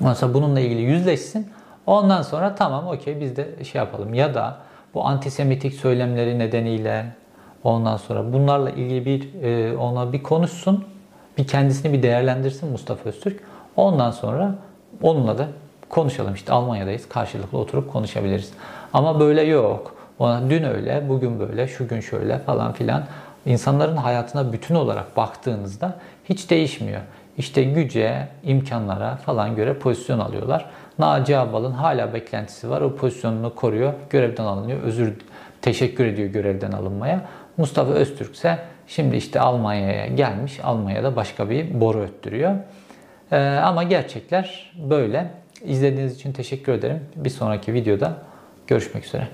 Ondan 0.01 0.13
sonra 0.13 0.33
bununla 0.33 0.59
ilgili 0.59 0.81
yüzleşsin. 0.81 1.47
Ondan 1.87 2.21
sonra 2.21 2.55
tamam 2.55 2.87
okey 2.87 3.21
biz 3.21 3.35
de 3.35 3.63
şey 3.63 3.79
yapalım. 3.79 4.13
Ya 4.13 4.33
da 4.33 4.57
bu 4.93 5.05
antisemitik 5.05 5.73
söylemleri 5.73 6.39
nedeniyle 6.39 7.05
ondan 7.63 7.97
sonra 7.97 8.33
bunlarla 8.33 8.69
ilgili 8.69 9.05
bir 9.05 9.43
e, 9.43 9.77
ona 9.77 10.13
bir 10.13 10.23
konuşsun. 10.23 10.85
Bir 11.37 11.47
kendisini 11.47 11.93
bir 11.93 12.03
değerlendirsin 12.03 12.69
Mustafa 12.69 13.09
Öztürk. 13.09 13.39
Ondan 13.75 14.11
sonra 14.11 14.55
onunla 15.01 15.37
da 15.37 15.47
konuşalım. 15.89 16.33
İşte 16.33 16.53
Almanya'dayız. 16.53 17.09
Karşılıklı 17.09 17.57
oturup 17.57 17.93
konuşabiliriz. 17.93 18.51
Ama 18.93 19.19
böyle 19.19 19.41
yok. 19.41 19.95
Ona 20.19 20.49
dün 20.49 20.63
öyle, 20.63 21.09
bugün 21.09 21.39
böyle, 21.39 21.67
şu 21.67 21.87
gün 21.87 21.99
şöyle 21.99 22.39
falan 22.39 22.73
filan. 22.73 23.03
İnsanların 23.45 23.97
hayatına 23.97 24.53
bütün 24.53 24.75
olarak 24.75 25.17
baktığınızda 25.17 25.95
hiç 26.29 26.49
değişmiyor. 26.49 27.01
İşte 27.37 27.63
güce, 27.63 28.27
imkanlara 28.43 29.15
falan 29.15 29.55
göre 29.55 29.73
pozisyon 29.73 30.19
alıyorlar. 30.19 30.65
Naci 30.99 31.37
Abal'ın 31.37 31.71
hala 31.71 32.13
beklentisi 32.13 32.69
var. 32.69 32.81
O 32.81 32.95
pozisyonunu 32.95 33.55
koruyor. 33.55 33.93
Görevden 34.09 34.43
alınıyor. 34.43 34.83
Özür 34.83 35.13
teşekkür 35.61 36.05
ediyor 36.05 36.29
görevden 36.29 36.71
alınmaya. 36.71 37.21
Mustafa 37.57 37.91
Öztürk 37.91 38.35
ise 38.35 38.59
şimdi 38.87 39.15
işte 39.15 39.39
Almanya'ya 39.39 40.07
gelmiş. 40.07 40.59
Almanya'da 40.63 41.15
başka 41.15 41.49
bir 41.49 41.81
boru 41.81 42.01
öttürüyor. 42.01 42.55
Ee, 43.31 43.37
ama 43.37 43.83
gerçekler 43.83 44.73
böyle. 44.89 45.31
İzlediğiniz 45.63 46.15
için 46.15 46.33
teşekkür 46.33 46.73
ederim. 46.73 46.99
Bir 47.15 47.29
sonraki 47.29 47.73
videoda 47.73 48.17
görüşmek 48.67 49.05
üzere. 49.05 49.27